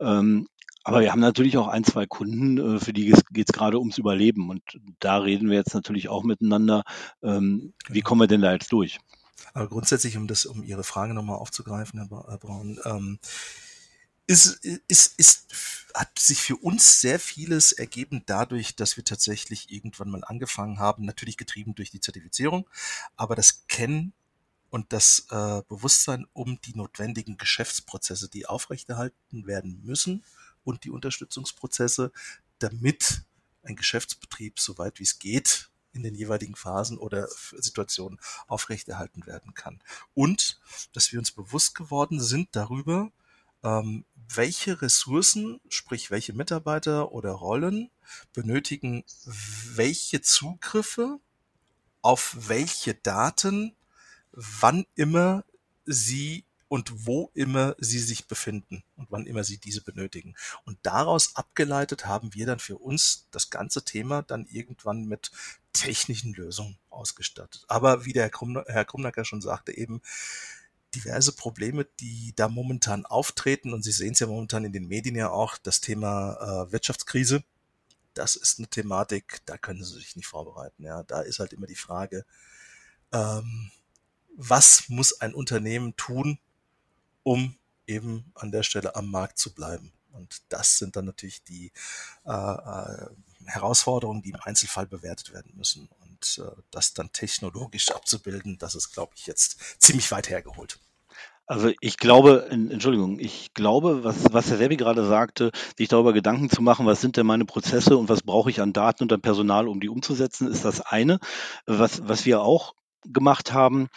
Ähm, 0.00 0.48
aber 0.86 1.00
wir 1.00 1.10
haben 1.10 1.20
natürlich 1.20 1.58
auch 1.58 1.66
ein, 1.66 1.82
zwei 1.82 2.06
Kunden, 2.06 2.76
äh, 2.76 2.78
für 2.78 2.92
die 2.92 3.12
geht 3.32 3.48
es 3.48 3.52
gerade 3.52 3.80
ums 3.80 3.98
Überleben. 3.98 4.50
Und 4.50 4.62
da 5.00 5.18
reden 5.18 5.50
wir 5.50 5.56
jetzt 5.56 5.74
natürlich 5.74 6.08
auch 6.08 6.22
miteinander, 6.22 6.84
ähm, 7.24 7.74
wie 7.88 7.94
genau. 7.94 8.08
kommen 8.08 8.20
wir 8.20 8.28
denn 8.28 8.40
da 8.40 8.52
jetzt 8.52 8.70
durch? 8.70 9.00
Aber 9.52 9.68
grundsätzlich, 9.68 10.16
um 10.16 10.28
das, 10.28 10.46
um 10.46 10.62
Ihre 10.62 10.84
Frage 10.84 11.12
nochmal 11.12 11.38
aufzugreifen, 11.38 11.98
Herr 11.98 12.38
Braun, 12.38 12.78
ähm, 12.84 13.18
ist, 14.28 14.64
ist, 14.86 15.18
ist, 15.18 15.88
hat 15.92 16.16
sich 16.20 16.38
für 16.38 16.56
uns 16.56 17.00
sehr 17.00 17.18
vieles 17.18 17.72
ergeben 17.72 18.22
dadurch, 18.24 18.76
dass 18.76 18.96
wir 18.96 19.02
tatsächlich 19.02 19.72
irgendwann 19.72 20.10
mal 20.10 20.22
angefangen 20.22 20.78
haben, 20.78 21.04
natürlich 21.04 21.36
getrieben 21.36 21.74
durch 21.74 21.90
die 21.90 22.00
Zertifizierung, 22.00 22.70
aber 23.16 23.34
das 23.34 23.66
Kennen 23.66 24.12
und 24.70 24.92
das 24.92 25.26
äh, 25.30 25.62
Bewusstsein 25.68 26.26
um 26.32 26.60
die 26.60 26.76
notwendigen 26.76 27.38
Geschäftsprozesse, 27.38 28.28
die 28.28 28.46
aufrechterhalten 28.46 29.48
werden 29.48 29.80
müssen, 29.82 30.22
und 30.66 30.84
die 30.84 30.90
Unterstützungsprozesse, 30.90 32.12
damit 32.58 33.22
ein 33.62 33.76
Geschäftsbetrieb 33.76 34.58
so 34.58 34.78
weit 34.78 34.98
wie 34.98 35.04
es 35.04 35.18
geht 35.18 35.70
in 35.92 36.02
den 36.02 36.14
jeweiligen 36.14 36.54
Phasen 36.54 36.98
oder 36.98 37.26
Situationen 37.56 38.20
aufrechterhalten 38.46 39.26
werden 39.26 39.54
kann. 39.54 39.80
Und 40.12 40.60
dass 40.92 41.10
wir 41.10 41.18
uns 41.18 41.32
bewusst 41.32 41.74
geworden 41.74 42.20
sind 42.20 42.48
darüber, 42.52 43.10
ähm, 43.62 44.04
welche 44.14 44.82
Ressourcen, 44.82 45.60
sprich 45.68 46.10
welche 46.10 46.34
Mitarbeiter 46.34 47.12
oder 47.12 47.30
Rollen 47.30 47.90
benötigen 48.34 49.04
welche 49.24 50.20
Zugriffe 50.20 51.18
auf 52.02 52.36
welche 52.48 52.94
Daten, 52.94 53.74
wann 54.32 54.86
immer 54.94 55.44
sie 55.86 56.44
und 56.68 57.06
wo 57.06 57.30
immer 57.34 57.76
sie 57.78 57.98
sich 57.98 58.26
befinden 58.26 58.82
und 58.96 59.10
wann 59.10 59.26
immer 59.26 59.44
sie 59.44 59.58
diese 59.58 59.82
benötigen. 59.82 60.34
Und 60.64 60.78
daraus 60.82 61.36
abgeleitet 61.36 62.06
haben 62.06 62.34
wir 62.34 62.46
dann 62.46 62.58
für 62.58 62.78
uns 62.78 63.28
das 63.30 63.50
ganze 63.50 63.84
Thema 63.84 64.22
dann 64.22 64.46
irgendwann 64.46 65.04
mit 65.04 65.30
technischen 65.72 66.34
Lösungen 66.34 66.78
ausgestattet. 66.90 67.64
Aber 67.68 68.04
wie 68.04 68.12
der 68.12 68.30
Herr 68.66 68.84
Krumnacker 68.84 69.24
schon 69.24 69.42
sagte, 69.42 69.76
eben 69.76 70.00
diverse 70.96 71.32
Probleme, 71.32 71.86
die 72.00 72.32
da 72.34 72.48
momentan 72.48 73.06
auftreten. 73.06 73.72
Und 73.72 73.82
Sie 73.82 73.92
sehen 73.92 74.12
es 74.12 74.20
ja 74.20 74.26
momentan 74.26 74.64
in 74.64 74.72
den 74.72 74.88
Medien 74.88 75.14
ja 75.14 75.30
auch, 75.30 75.58
das 75.58 75.80
Thema 75.80 76.66
äh, 76.66 76.72
Wirtschaftskrise. 76.72 77.44
Das 78.14 78.34
ist 78.34 78.58
eine 78.58 78.68
Thematik, 78.68 79.42
da 79.44 79.58
können 79.58 79.84
Sie 79.84 79.94
sich 79.94 80.16
nicht 80.16 80.26
vorbereiten. 80.26 80.82
Ja, 80.82 81.02
da 81.02 81.20
ist 81.20 81.38
halt 81.38 81.52
immer 81.52 81.66
die 81.66 81.74
Frage, 81.74 82.24
ähm, 83.12 83.70
was 84.36 84.88
muss 84.88 85.20
ein 85.20 85.34
Unternehmen 85.34 85.96
tun, 85.96 86.38
um 87.26 87.56
eben 87.88 88.30
an 88.36 88.52
der 88.52 88.62
Stelle 88.62 88.94
am 88.94 89.10
Markt 89.10 89.36
zu 89.38 89.52
bleiben. 89.52 89.92
Und 90.12 90.42
das 90.48 90.78
sind 90.78 90.94
dann 90.94 91.06
natürlich 91.06 91.42
die 91.42 91.72
äh, 92.24 92.30
äh, 92.30 93.08
Herausforderungen, 93.46 94.22
die 94.22 94.30
im 94.30 94.40
Einzelfall 94.40 94.86
bewertet 94.86 95.32
werden 95.32 95.52
müssen. 95.56 95.88
Und 96.00 96.40
äh, 96.40 96.62
das 96.70 96.94
dann 96.94 97.10
technologisch 97.12 97.90
abzubilden, 97.90 98.58
das 98.58 98.76
ist, 98.76 98.92
glaube 98.92 99.14
ich, 99.16 99.26
jetzt 99.26 99.58
ziemlich 99.82 100.12
weit 100.12 100.30
hergeholt. 100.30 100.78
Also 101.48 101.72
ich 101.80 101.96
glaube, 101.96 102.46
Entschuldigung, 102.48 103.18
ich 103.18 103.52
glaube, 103.54 104.04
was, 104.04 104.32
was 104.32 104.48
Herr 104.48 104.58
Sebi 104.58 104.76
gerade 104.76 105.04
sagte, 105.04 105.50
sich 105.76 105.88
darüber 105.88 106.12
Gedanken 106.12 106.48
zu 106.48 106.62
machen, 106.62 106.86
was 106.86 107.00
sind 107.00 107.16
denn 107.16 107.26
meine 107.26 107.44
Prozesse 107.44 107.96
und 107.96 108.08
was 108.08 108.22
brauche 108.22 108.50
ich 108.50 108.60
an 108.60 108.72
Daten 108.72 109.02
und 109.04 109.12
an 109.12 109.20
Personal, 109.20 109.66
um 109.66 109.80
die 109.80 109.88
umzusetzen, 109.88 110.48
ist 110.48 110.64
das 110.64 110.80
eine. 110.80 111.18
Was, 111.66 112.06
was 112.06 112.24
wir 112.24 112.40
auch 112.40 112.74
gemacht 113.04 113.52
haben, 113.52 113.88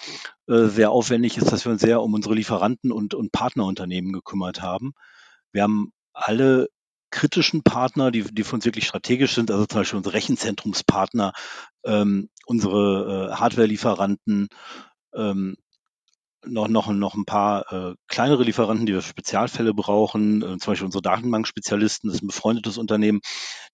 äh, 0.50 0.68
sehr 0.68 0.92
aufwendig 0.92 1.38
ist, 1.38 1.52
dass 1.52 1.66
wir 1.66 1.72
uns 1.72 1.82
sehr 1.82 2.02
um 2.02 2.14
unsere 2.14 2.34
Lieferanten 2.36 2.92
und, 2.92 3.14
und 3.14 3.32
Partnerunternehmen 3.32 4.12
gekümmert 4.12 4.62
haben. 4.62 4.94
Wir 5.52 5.64
haben 5.64 5.94
alle 6.14 6.70
kritischen 7.12 7.64
Partner, 7.64 8.12
die, 8.12 8.24
die 8.24 8.44
für 8.44 8.56
uns 8.56 8.66
wirklich 8.66 8.88
strategisch 8.88 9.36
sind, 9.36 9.52
also 9.52 9.66
zum 9.66 9.82
Beispiel 9.82 9.98
unsere 9.98 10.16
Rechenzentrumspartner, 10.16 11.34
ähm, 11.84 12.30
unsere 12.46 13.30
äh, 13.32 13.36
Hardware-Lieferanten, 13.36 14.50
ähm, 15.14 15.56
noch, 16.46 16.68
noch, 16.68 16.92
noch 16.92 17.16
ein 17.16 17.26
paar 17.26 17.72
äh, 17.72 17.96
kleinere 18.08 18.44
Lieferanten, 18.44 18.86
die 18.86 18.94
wir 18.94 19.02
für 19.02 19.10
Spezialfälle 19.10 19.74
brauchen, 19.74 20.42
äh, 20.42 20.58
zum 20.58 20.72
Beispiel 20.72 20.86
unsere 20.86 21.02
Datenbankspezialisten, 21.02 22.10
das 22.10 22.18
ist 22.18 22.24
ein 22.24 22.28
befreundetes 22.28 22.78
Unternehmen. 22.78 23.20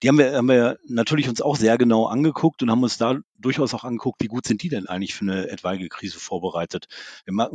Die 0.01 0.09
haben 0.09 0.17
wir, 0.17 0.35
haben 0.35 0.47
wir 0.47 0.77
natürlich 0.87 1.29
uns 1.29 1.41
auch 1.41 1.55
sehr 1.55 1.77
genau 1.77 2.07
angeguckt 2.07 2.63
und 2.63 2.71
haben 2.71 2.83
uns 2.83 2.97
da 2.97 3.17
durchaus 3.37 3.73
auch 3.73 3.83
angeguckt, 3.83 4.21
wie 4.21 4.27
gut 4.27 4.45
sind 4.45 4.63
die 4.63 4.69
denn 4.69 4.87
eigentlich 4.87 5.13
für 5.13 5.25
eine 5.25 5.49
etwaige 5.49 5.87
Krise 5.89 6.19
vorbereitet. 6.19 6.87
Wir, 7.25 7.51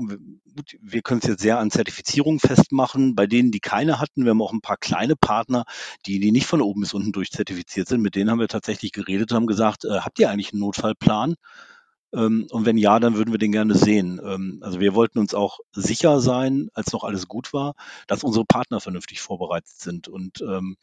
wir 0.80 1.02
können 1.02 1.20
es 1.22 1.28
jetzt 1.28 1.42
sehr 1.42 1.58
an 1.58 1.70
Zertifizierung 1.70 2.38
festmachen. 2.38 3.14
Bei 3.14 3.26
denen, 3.26 3.50
die 3.50 3.60
keine 3.60 4.00
hatten, 4.00 4.24
wir 4.24 4.30
haben 4.30 4.42
auch 4.42 4.52
ein 4.52 4.60
paar 4.60 4.76
kleine 4.76 5.16
Partner, 5.16 5.64
die, 6.06 6.20
die 6.20 6.32
nicht 6.32 6.46
von 6.46 6.62
oben 6.62 6.80
bis 6.80 6.94
unten 6.94 7.12
durchzertifiziert 7.12 7.88
sind. 7.88 8.02
Mit 8.02 8.14
denen 8.14 8.30
haben 8.30 8.40
wir 8.40 8.48
tatsächlich 8.48 8.92
geredet 8.92 9.32
und 9.32 9.36
haben 9.36 9.46
gesagt, 9.46 9.84
äh, 9.84 10.00
habt 10.00 10.18
ihr 10.18 10.30
eigentlich 10.30 10.52
einen 10.52 10.60
Notfallplan? 10.60 11.34
Ähm, 12.14 12.46
und 12.50 12.66
wenn 12.66 12.76
ja, 12.76 12.98
dann 12.98 13.16
würden 13.16 13.32
wir 13.32 13.38
den 13.38 13.52
gerne 13.52 13.74
sehen. 13.74 14.20
Ähm, 14.24 14.60
also 14.62 14.80
wir 14.80 14.94
wollten 14.94 15.18
uns 15.18 15.34
auch 15.34 15.60
sicher 15.72 16.20
sein, 16.20 16.68
als 16.74 16.92
noch 16.92 17.04
alles 17.04 17.28
gut 17.28 17.52
war, 17.52 17.74
dass 18.06 18.24
unsere 18.24 18.44
Partner 18.44 18.80
vernünftig 18.80 19.20
vorbereitet 19.20 19.76
sind. 19.76 20.08
Und 20.08 20.40
ähm, 20.42 20.76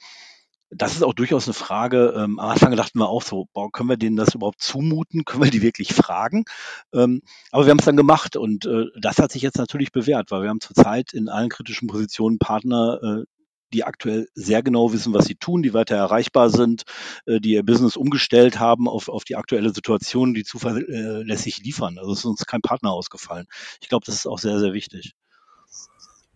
das 0.70 0.94
ist 0.94 1.04
auch 1.04 1.13
durchaus 1.13 1.48
eine 1.48 1.54
Frage. 1.54 2.13
am 2.13 2.40
Anfang 2.40 2.76
dachten 2.76 3.00
wir 3.00 3.08
auch 3.08 3.22
so, 3.22 3.48
boah, 3.54 3.72
können 3.72 3.88
wir 3.88 3.96
denen 3.96 4.18
das 4.18 4.36
überhaupt 4.36 4.62
zumuten? 4.62 5.24
Können 5.24 5.44
wir 5.44 5.52
die 5.52 5.62
wirklich 5.62 5.94
fragen? 5.94 6.44
aber 6.92 7.66
wir 7.66 7.70
haben 7.70 7.80
es 7.80 7.86
dann 7.86 7.96
gemacht 7.96 8.36
und 8.36 8.66
äh, 8.66 8.88
das 9.00 9.18
hat 9.20 9.32
sich 9.32 9.42
jetzt 9.42 9.58
natürlich 9.58 9.94
bewährt, 9.94 10.30
weil 10.30 10.42
wir 10.42 10.50
haben 10.50 10.60
zurzeit 10.60 11.13
in 11.13 11.30
allen 11.30 11.48
kritischen 11.48 11.88
Positionen 11.88 12.38
Partner, 12.38 13.00
äh, 13.02 13.24
die 13.73 13.84
aktuell 13.84 14.27
sehr 14.34 14.63
genau 14.63 14.93
wissen, 14.93 15.13
was 15.13 15.25
sie 15.25 15.36
tun, 15.36 15.63
die 15.63 15.73
weiter 15.73 15.95
erreichbar 15.95 16.49
sind, 16.49 16.84
äh, 17.25 17.39
die 17.39 17.51
ihr 17.51 17.63
Business 17.63 17.97
umgestellt 17.97 18.60
haben 18.60 18.88
auf, 18.88 19.10
auf 19.10 19.23
die 19.23 19.36
aktuelle 19.36 19.73
Situation, 19.73 20.34
die 20.34 20.43
zuverlässig 20.43 21.60
liefern. 21.63 21.97
Also 21.97 22.12
es 22.12 22.19
ist 22.19 22.25
uns 22.25 22.45
kein 22.45 22.62
Partner 22.62 22.91
ausgefallen. 22.91 23.47
Ich 23.82 23.89
glaube, 23.89 24.06
das 24.06 24.15
ist 24.15 24.27
auch 24.27 24.39
sehr, 24.39 24.60
sehr 24.60 24.73
wichtig. 24.73 25.13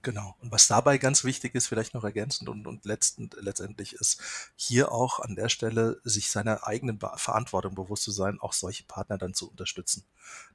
Genau. 0.03 0.35
Und 0.39 0.51
was 0.51 0.65
dabei 0.65 0.97
ganz 0.97 1.23
wichtig 1.23 1.53
ist, 1.53 1.67
vielleicht 1.67 1.93
noch 1.93 2.03
ergänzend 2.03 2.49
und, 2.49 2.65
und 2.65 2.85
letztend, 2.85 3.35
letztendlich 3.39 3.93
ist, 3.93 4.19
hier 4.55 4.91
auch 4.91 5.19
an 5.19 5.35
der 5.35 5.47
Stelle 5.47 6.01
sich 6.03 6.31
seiner 6.31 6.65
eigenen 6.65 6.99
Verantwortung 7.17 7.75
bewusst 7.75 8.03
zu 8.03 8.11
sein, 8.11 8.39
auch 8.39 8.53
solche 8.53 8.83
Partner 8.83 9.19
dann 9.19 9.35
zu 9.35 9.47
unterstützen. 9.49 10.03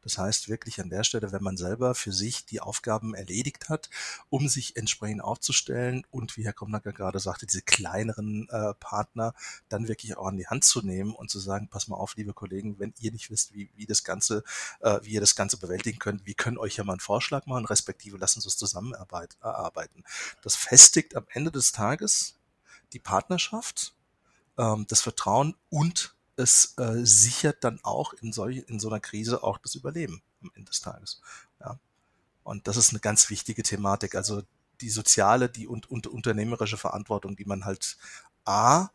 Das 0.02 0.18
heißt 0.18 0.48
wirklich 0.48 0.80
an 0.80 0.90
der 0.90 1.04
Stelle, 1.04 1.30
wenn 1.30 1.44
man 1.44 1.56
selber 1.56 1.94
für 1.94 2.12
sich 2.12 2.44
die 2.46 2.60
Aufgaben 2.60 3.14
erledigt 3.14 3.68
hat, 3.68 3.88
um 4.30 4.48
sich 4.48 4.76
entsprechend 4.76 5.22
aufzustellen 5.22 6.04
und 6.10 6.36
wie 6.36 6.44
Herr 6.44 6.52
Komnacker 6.52 6.92
gerade 6.92 7.20
sagte, 7.20 7.46
diese 7.46 7.62
kleineren 7.62 8.48
äh, 8.50 8.74
Partner 8.74 9.32
dann 9.68 9.86
wirklich 9.86 10.16
auch 10.16 10.26
an 10.26 10.38
die 10.38 10.48
Hand 10.48 10.64
zu 10.64 10.82
nehmen 10.82 11.14
und 11.14 11.30
zu 11.30 11.38
sagen, 11.38 11.68
pass 11.68 11.86
mal 11.86 11.96
auf, 11.96 12.16
liebe 12.16 12.32
Kollegen, 12.32 12.80
wenn 12.80 12.94
ihr 12.98 13.12
nicht 13.12 13.30
wisst, 13.30 13.54
wie, 13.54 13.70
wie 13.76 13.86
das 13.86 14.02
Ganze, 14.02 14.42
äh, 14.80 14.98
wie 15.02 15.12
ihr 15.12 15.20
das 15.20 15.36
Ganze 15.36 15.56
bewältigen 15.56 16.00
könnt, 16.00 16.26
wir 16.26 16.34
können 16.34 16.58
euch 16.58 16.76
ja 16.76 16.84
mal 16.84 16.94
einen 16.94 17.00
Vorschlag 17.00 17.46
machen, 17.46 17.66
respektive 17.66 18.16
lassen 18.16 18.40
Sie 18.40 18.48
es 18.48 18.56
zusammenarbeiten 18.56 19.35
erarbeiten. 19.40 20.04
Das 20.42 20.56
festigt 20.56 21.16
am 21.16 21.26
Ende 21.28 21.52
des 21.52 21.72
Tages 21.72 22.38
die 22.92 22.98
Partnerschaft, 22.98 23.94
ähm, 24.58 24.86
das 24.88 25.00
Vertrauen 25.00 25.54
und 25.70 26.14
es 26.36 26.74
äh, 26.78 27.04
sichert 27.04 27.64
dann 27.64 27.80
auch 27.82 28.12
in, 28.14 28.32
solch, 28.32 28.64
in 28.68 28.78
so 28.78 28.88
einer 28.88 29.00
Krise 29.00 29.42
auch 29.42 29.58
das 29.58 29.74
Überleben 29.74 30.22
am 30.42 30.50
Ende 30.54 30.70
des 30.70 30.80
Tages. 30.80 31.20
Ja. 31.60 31.78
Und 32.42 32.68
das 32.68 32.76
ist 32.76 32.90
eine 32.90 33.00
ganz 33.00 33.30
wichtige 33.30 33.62
Thematik. 33.62 34.14
Also 34.14 34.42
die 34.80 34.90
soziale, 34.90 35.48
die 35.48 35.66
und, 35.66 35.90
und 35.90 36.06
unternehmerische 36.06 36.76
Verantwortung, 36.76 37.36
die 37.36 37.46
man 37.46 37.64
halt 37.64 37.96
A 38.44 38.90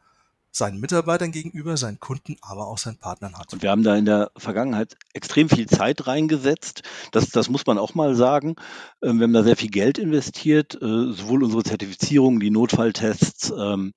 seinen 0.52 0.80
Mitarbeitern 0.80 1.32
gegenüber, 1.32 1.78
seinen 1.78 2.00
Kunden, 2.00 2.36
aber 2.42 2.68
auch 2.68 2.78
seinen 2.78 2.98
Partnern 2.98 3.38
hat. 3.38 3.54
Und 3.54 3.64
wir 3.64 3.72
haben 3.72 3.84
da 3.84 3.96
in 3.96 4.06
der 4.06 4.32
Vergangenheit 4.38 4.98
extrem 5.14 5.50
viel 5.50 5.68
Zeit 5.68 6.08
reingesetzt. 6.08 6.84
Das, 7.12 7.30
das 7.30 7.50
muss 7.50 7.66
man 7.66 7.78
auch 7.78 7.96
mal 7.96 8.16
sagen. 8.16 8.56
Ähm, 9.02 9.20
wir 9.20 9.24
haben 9.24 9.34
da 9.34 9.44
sehr 9.44 9.56
viel 9.56 9.70
Geld 9.70 9.98
investiert, 9.98 10.76
äh, 10.76 11.12
sowohl 11.14 11.44
unsere 11.44 11.64
Zertifizierung, 11.64 12.40
die 12.40 12.52
Notfalltests, 12.52 13.54
ähm, 13.58 13.94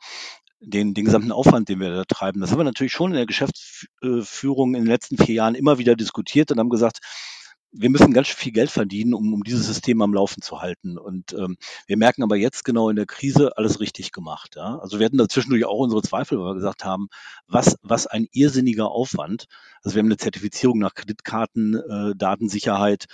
den, 0.61 0.95
den 0.95 1.05
gesamten 1.05 1.33
Aufwand, 1.33 1.69
den 1.69 1.81
wir 1.81 1.91
da 1.91 2.05
treiben. 2.05 2.41
Das 2.41 2.51
haben 2.51 2.59
wir 2.59 2.65
natürlich 2.65 2.93
schon 2.93 3.11
in 3.11 3.17
der 3.17 3.27
Geschäftsführung 3.27 4.75
in 4.75 4.83
den 4.83 4.91
letzten 4.91 5.19
vier 5.19 5.35
Jahren 5.35 5.55
immer 5.55 5.79
wieder 5.79 5.97
diskutiert 5.97 6.51
und 6.53 6.59
haben 6.59 6.71
gesagt, 6.71 7.01
wir 7.77 7.91
müssen 7.91 8.13
ganz 8.13 8.29
viel 8.29 8.53
Geld 8.53 8.71
verdienen, 8.71 9.15
um, 9.15 9.33
um 9.35 9.43
dieses 9.43 9.67
System 9.67 10.01
am 10.01 10.15
Laufen 10.15 10.43
zu 10.43 10.61
halten. 10.61 10.97
Und 10.97 11.33
ähm, 11.33 11.57
wir 11.87 11.97
merken 11.97 12.23
aber 12.23 12.37
jetzt 12.37 12.65
genau 12.65 12.89
in 12.89 12.97
der 12.97 13.07
Krise 13.07 13.57
alles 13.57 13.81
richtig 13.81 14.13
gemacht. 14.13 14.55
Ja? 14.57 14.79
Also 14.79 14.99
wir 14.99 15.07
hatten 15.07 15.19
da 15.19 15.29
zwischendurch 15.29 15.65
auch 15.65 15.79
unsere 15.79 16.03
Zweifel, 16.03 16.39
weil 16.39 16.47
wir 16.47 16.55
gesagt 16.55 16.85
haben, 16.85 17.09
was, 17.47 17.77
was 17.83 18.07
ein 18.07 18.27
irrsinniger 18.33 18.91
Aufwand. 18.91 19.47
Also 19.83 19.97
wir 19.97 20.01
haben 20.01 20.07
eine 20.07 20.17
Zertifizierung 20.17 20.79
nach 20.79 20.95
Kreditkarten, 20.95 21.75
äh, 21.75 22.15
Datensicherheit. 22.17 23.07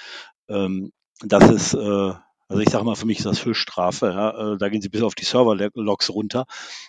Ähm, 0.48 0.92
das 1.22 1.50
ist, 1.50 1.74
äh, 1.74 2.12
also 2.48 2.62
ich 2.62 2.68
sage 2.68 2.84
mal, 2.84 2.96
für 2.96 3.06
mich 3.06 3.18
ist 3.18 3.26
das 3.26 3.44
Höchststrafe. 3.44 4.06
Ja? 4.06 4.52
Äh, 4.52 4.58
da 4.58 4.68
gehen 4.68 4.82
sie 4.82 4.90
bis 4.90 5.02
auf 5.02 5.14
die 5.14 5.24
Server-Logs 5.24 6.10
runter. 6.10 6.44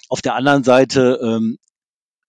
Auf 0.10 0.22
der 0.22 0.36
anderen 0.36 0.64
Seite 0.64 1.20
ähm, 1.24 1.58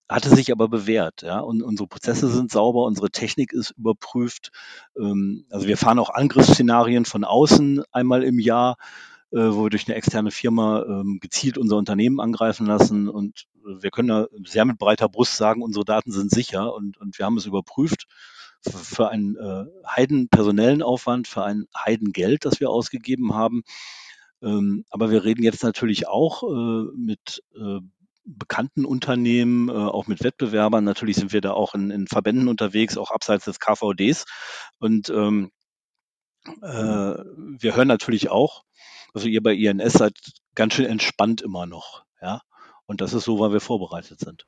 hatte 0.09 0.31
sich 0.31 0.53
aber 0.53 0.69
bewährt. 0.69 1.23
Ja? 1.23 1.41
Und 1.41 1.63
unsere 1.63 1.89
Prozesse 1.89 2.29
sind 2.29 2.51
sauber, 2.51 2.85
unsere 2.85 3.11
Technik 3.11 3.53
ist 3.53 3.73
überprüft. 3.73 4.51
Ähm, 4.97 5.47
also 5.51 5.67
wir 5.67 5.77
fahren 5.77 5.99
auch 5.99 6.11
Angriffsszenarien 6.11 7.05
von 7.05 7.25
außen 7.25 7.83
einmal 7.93 8.23
im 8.23 8.39
Jahr, 8.39 8.77
äh, 9.31 9.39
wo 9.39 9.65
wir 9.65 9.71
durch 9.71 9.89
eine 9.89 9.97
externe 9.97 10.31
Firma 10.31 10.83
ähm, 10.83 11.19
gezielt 11.21 11.59
unser 11.59 11.77
Unternehmen 11.77 12.21
angreifen 12.21 12.67
lassen. 12.67 13.09
Und 13.09 13.47
wir 13.65 13.91
können 13.91 14.09
da 14.09 14.27
sehr 14.45 14.65
mit 14.65 14.79
breiter 14.79 15.09
Brust 15.09 15.37
sagen, 15.37 15.63
unsere 15.63 15.85
Daten 15.85 16.13
sind 16.13 16.31
sicher 16.31 16.75
und, 16.75 16.99
und 16.99 17.19
wir 17.19 17.27
haben 17.27 17.37
es 17.37 17.47
überprüft 17.47 18.07
für 18.65 19.09
einen 19.09 19.37
äh, 19.37 19.65
heiden 19.89 20.29
personellen 20.29 20.83
Aufwand, 20.83 21.27
für 21.27 21.43
ein 21.45 21.67
Heidengeld, 21.77 22.45
das 22.45 22.61
wir 22.61 22.71
ausgegeben 22.71 23.35
haben. 23.35 23.63
Ähm, 24.43 24.85
aber 24.91 25.11
wir 25.11 25.25
reden 25.25 25.43
jetzt 25.43 25.63
natürlich 25.63 26.07
auch 26.07 26.43
äh, 26.43 26.85
mit 26.97 27.43
äh, 27.57 27.81
bekannten 28.25 28.85
Unternehmen, 28.85 29.69
äh, 29.69 29.73
auch 29.73 30.07
mit 30.07 30.23
Wettbewerbern. 30.23 30.85
Natürlich 30.85 31.17
sind 31.17 31.33
wir 31.33 31.41
da 31.41 31.53
auch 31.53 31.75
in, 31.75 31.91
in 31.91 32.07
Verbänden 32.07 32.49
unterwegs, 32.49 32.97
auch 32.97 33.11
abseits 33.11 33.45
des 33.45 33.61
KVDs. 33.61 34.25
Und 34.79 35.11
ähm, 35.11 35.51
äh, 36.63 36.67
wir 36.67 37.77
hören 37.77 37.89
natürlich 37.89 38.31
auch, 38.31 38.65
also 39.15 39.29
ihr 39.29 39.43
bei 39.43 39.55
INS 39.55 39.95
seid 39.95 40.15
ganz 40.55 40.75
schön 40.75 40.87
entspannt 40.87 41.43
immer 41.43 41.67
noch, 41.67 42.05
ja. 42.21 42.43
Und 42.87 43.01
das 43.01 43.13
ist 43.13 43.25
so, 43.25 43.39
weil 43.39 43.53
wir 43.53 43.61
vorbereitet 43.61 44.21
sind. 44.21 44.47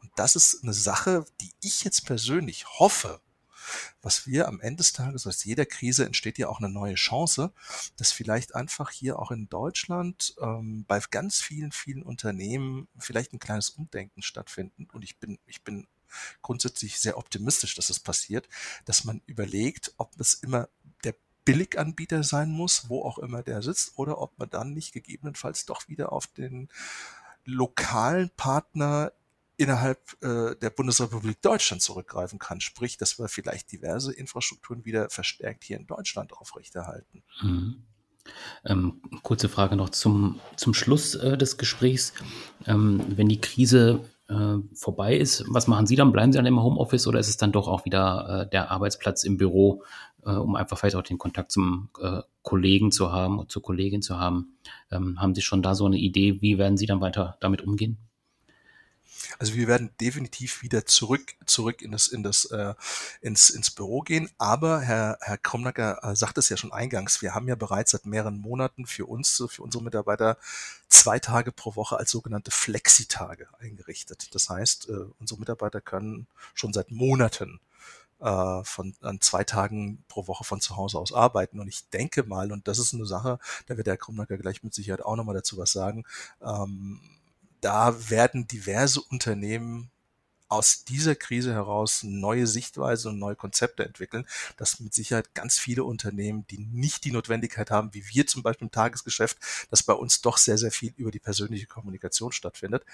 Und 0.00 0.10
das 0.16 0.36
ist 0.36 0.62
eine 0.62 0.72
Sache, 0.72 1.24
die 1.40 1.52
ich 1.62 1.84
jetzt 1.84 2.06
persönlich 2.06 2.66
hoffe, 2.78 3.20
was 4.02 4.26
wir 4.26 4.48
am 4.48 4.60
Ende 4.60 4.78
des 4.78 4.92
Tages, 4.92 5.26
aus 5.26 5.44
jeder 5.44 5.66
Krise 5.66 6.06
entsteht 6.06 6.38
ja 6.38 6.48
auch 6.48 6.58
eine 6.58 6.68
neue 6.68 6.94
Chance, 6.94 7.52
dass 7.96 8.12
vielleicht 8.12 8.54
einfach 8.54 8.90
hier 8.90 9.18
auch 9.18 9.30
in 9.30 9.48
Deutschland 9.48 10.34
ähm, 10.40 10.84
bei 10.86 11.00
ganz 11.10 11.40
vielen, 11.40 11.72
vielen 11.72 12.02
Unternehmen 12.02 12.88
vielleicht 12.98 13.32
ein 13.32 13.38
kleines 13.38 13.70
Umdenken 13.70 14.22
stattfinden. 14.22 14.88
Und 14.92 15.02
ich 15.02 15.18
bin, 15.18 15.38
ich 15.46 15.62
bin 15.62 15.86
grundsätzlich 16.42 16.98
sehr 16.98 17.18
optimistisch, 17.18 17.74
dass 17.74 17.90
es 17.90 18.00
passiert, 18.00 18.48
dass 18.84 19.04
man 19.04 19.20
überlegt, 19.26 19.92
ob 19.96 20.18
es 20.20 20.34
immer 20.34 20.68
der 21.04 21.14
Billiganbieter 21.44 22.22
sein 22.22 22.50
muss, 22.50 22.88
wo 22.88 23.02
auch 23.02 23.18
immer 23.18 23.42
der 23.42 23.62
sitzt, 23.62 23.92
oder 23.96 24.20
ob 24.20 24.38
man 24.38 24.50
dann 24.50 24.74
nicht 24.74 24.92
gegebenenfalls 24.92 25.66
doch 25.66 25.88
wieder 25.88 26.12
auf 26.12 26.26
den 26.26 26.68
lokalen 27.44 28.30
Partner 28.30 29.12
innerhalb 29.58 30.00
äh, 30.22 30.54
der 30.56 30.70
Bundesrepublik 30.70 31.42
Deutschland 31.42 31.82
zurückgreifen 31.82 32.38
kann. 32.38 32.60
Sprich, 32.60 32.96
dass 32.96 33.18
wir 33.18 33.28
vielleicht 33.28 33.70
diverse 33.72 34.14
Infrastrukturen 34.14 34.84
wieder 34.84 35.10
verstärkt 35.10 35.64
hier 35.64 35.76
in 35.76 35.86
Deutschland 35.86 36.32
aufrechterhalten. 36.32 37.22
Mhm. 37.42 37.82
Ähm, 38.64 39.00
kurze 39.22 39.48
Frage 39.48 39.76
noch 39.76 39.90
zum, 39.90 40.40
zum 40.56 40.74
Schluss 40.74 41.14
äh, 41.16 41.36
des 41.36 41.58
Gesprächs. 41.58 42.14
Ähm, 42.66 43.02
wenn 43.08 43.28
die 43.28 43.40
Krise 43.40 44.00
äh, 44.28 44.58
vorbei 44.74 45.16
ist, 45.16 45.44
was 45.48 45.66
machen 45.66 45.86
Sie 45.86 45.96
dann? 45.96 46.12
Bleiben 46.12 46.32
Sie 46.32 46.38
dann 46.38 46.46
im 46.46 46.62
Homeoffice 46.62 47.06
oder 47.06 47.18
ist 47.18 47.28
es 47.28 47.36
dann 47.36 47.52
doch 47.52 47.66
auch 47.66 47.84
wieder 47.84 48.44
äh, 48.46 48.50
der 48.50 48.70
Arbeitsplatz 48.70 49.24
im 49.24 49.38
Büro, 49.38 49.82
äh, 50.24 50.30
um 50.30 50.54
einfach 50.54 50.78
vielleicht 50.78 50.96
auch 50.96 51.02
den 51.02 51.18
Kontakt 51.18 51.50
zum 51.50 51.88
äh, 52.00 52.20
Kollegen 52.42 52.92
zu 52.92 53.10
haben 53.10 53.38
oder 53.40 53.48
zur 53.48 53.62
Kollegin 53.62 54.02
zu 54.02 54.18
haben? 54.18 54.58
Ähm, 54.92 55.20
haben 55.20 55.34
Sie 55.34 55.42
schon 55.42 55.62
da 55.62 55.74
so 55.74 55.86
eine 55.86 55.98
Idee, 55.98 56.40
wie 56.42 56.58
werden 56.58 56.76
Sie 56.76 56.86
dann 56.86 57.00
weiter 57.00 57.38
damit 57.40 57.62
umgehen? 57.62 57.98
Also 59.38 59.54
wir 59.54 59.68
werden 59.68 59.90
definitiv 60.00 60.62
wieder 60.62 60.86
zurück, 60.86 61.34
zurück 61.46 61.82
in 61.82 61.92
das, 61.92 62.08
in 62.08 62.22
das, 62.22 62.46
äh, 62.46 62.74
ins, 63.20 63.50
ins 63.50 63.70
Büro 63.70 64.00
gehen. 64.00 64.30
Aber 64.38 64.80
Herr, 64.80 65.18
Herr 65.20 65.38
Kromnacker 65.38 66.02
äh, 66.02 66.16
sagt 66.16 66.38
es 66.38 66.48
ja 66.48 66.56
schon 66.56 66.72
eingangs. 66.72 67.22
Wir 67.22 67.34
haben 67.34 67.48
ja 67.48 67.54
bereits 67.54 67.92
seit 67.92 68.06
mehreren 68.06 68.38
Monaten 68.38 68.86
für 68.86 69.06
uns, 69.06 69.42
für 69.48 69.62
unsere 69.62 69.82
Mitarbeiter 69.84 70.38
zwei 70.88 71.18
Tage 71.18 71.52
pro 71.52 71.76
Woche 71.76 71.96
als 71.96 72.10
sogenannte 72.10 72.50
Flexitage 72.50 73.48
eingerichtet. 73.58 74.34
Das 74.34 74.48
heißt, 74.48 74.88
äh, 74.88 75.04
unsere 75.18 75.40
Mitarbeiter 75.40 75.80
können 75.80 76.26
schon 76.54 76.72
seit 76.72 76.90
Monaten 76.90 77.60
äh, 78.20 78.64
von 78.64 78.94
an 79.00 79.20
zwei 79.20 79.44
Tagen 79.44 80.04
pro 80.08 80.26
Woche 80.26 80.44
von 80.44 80.60
zu 80.60 80.76
Hause 80.76 80.98
aus 80.98 81.12
arbeiten. 81.12 81.60
Und 81.60 81.68
ich 81.68 81.88
denke 81.90 82.24
mal, 82.24 82.52
und 82.52 82.68
das 82.68 82.78
ist 82.78 82.94
eine 82.94 83.06
Sache, 83.06 83.38
da 83.66 83.76
wird 83.76 83.86
der 83.86 83.96
Krumnacker 83.96 84.38
gleich 84.38 84.62
mit 84.62 84.74
Sicherheit 84.74 85.02
auch 85.02 85.16
nochmal 85.16 85.34
dazu 85.34 85.56
was 85.56 85.72
sagen, 85.72 86.04
ähm, 86.42 87.00
da 87.60 88.10
werden 88.10 88.46
diverse 88.46 89.00
Unternehmen 89.00 89.90
aus 90.48 90.84
dieser 90.84 91.14
Krise 91.14 91.52
heraus 91.52 92.02
neue 92.02 92.46
Sichtweise 92.46 93.10
und 93.10 93.18
neue 93.18 93.36
Konzepte 93.36 93.84
entwickeln, 93.84 94.26
dass 94.56 94.80
mit 94.80 94.94
Sicherheit 94.94 95.34
ganz 95.34 95.58
viele 95.58 95.84
Unternehmen, 95.84 96.46
die 96.48 96.58
nicht 96.58 97.04
die 97.04 97.12
Notwendigkeit 97.12 97.70
haben, 97.70 97.92
wie 97.92 98.08
wir 98.08 98.26
zum 98.26 98.42
Beispiel 98.42 98.66
im 98.66 98.70
Tagesgeschäft, 98.72 99.38
dass 99.70 99.82
bei 99.82 99.92
uns 99.92 100.22
doch 100.22 100.38
sehr, 100.38 100.56
sehr 100.56 100.72
viel 100.72 100.94
über 100.96 101.10
die 101.10 101.18
persönliche 101.18 101.66
Kommunikation 101.66 102.32
stattfindet, 102.32 102.84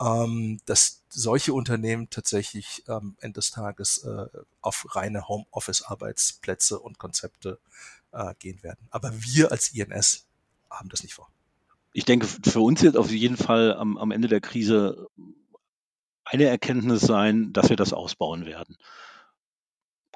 ähm, 0.00 0.60
dass 0.64 1.02
solche 1.10 1.52
Unternehmen 1.52 2.08
tatsächlich 2.08 2.84
am 2.88 3.16
Ende 3.20 3.40
des 3.40 3.50
Tages 3.50 3.98
äh, 4.04 4.26
auf 4.62 4.96
reine 4.96 5.28
Homeoffice-Arbeitsplätze 5.28 6.78
und 6.78 6.98
Konzepte 6.98 7.58
äh, 8.12 8.34
gehen 8.38 8.62
werden. 8.62 8.88
Aber 8.90 9.12
wir 9.22 9.52
als 9.52 9.74
INS 9.74 10.24
haben 10.70 10.88
das 10.88 11.02
nicht 11.02 11.14
vor 11.14 11.28
ich 11.92 12.04
denke, 12.04 12.26
für 12.26 12.60
uns 12.60 12.82
wird 12.82 12.96
auf 12.96 13.10
jeden 13.10 13.36
Fall 13.36 13.74
am, 13.74 13.98
am 13.98 14.10
Ende 14.10 14.28
der 14.28 14.40
Krise 14.40 15.08
eine 16.24 16.44
Erkenntnis 16.44 17.02
sein, 17.02 17.52
dass 17.52 17.68
wir 17.68 17.76
das 17.76 17.92
ausbauen 17.92 18.46
werden. 18.46 18.76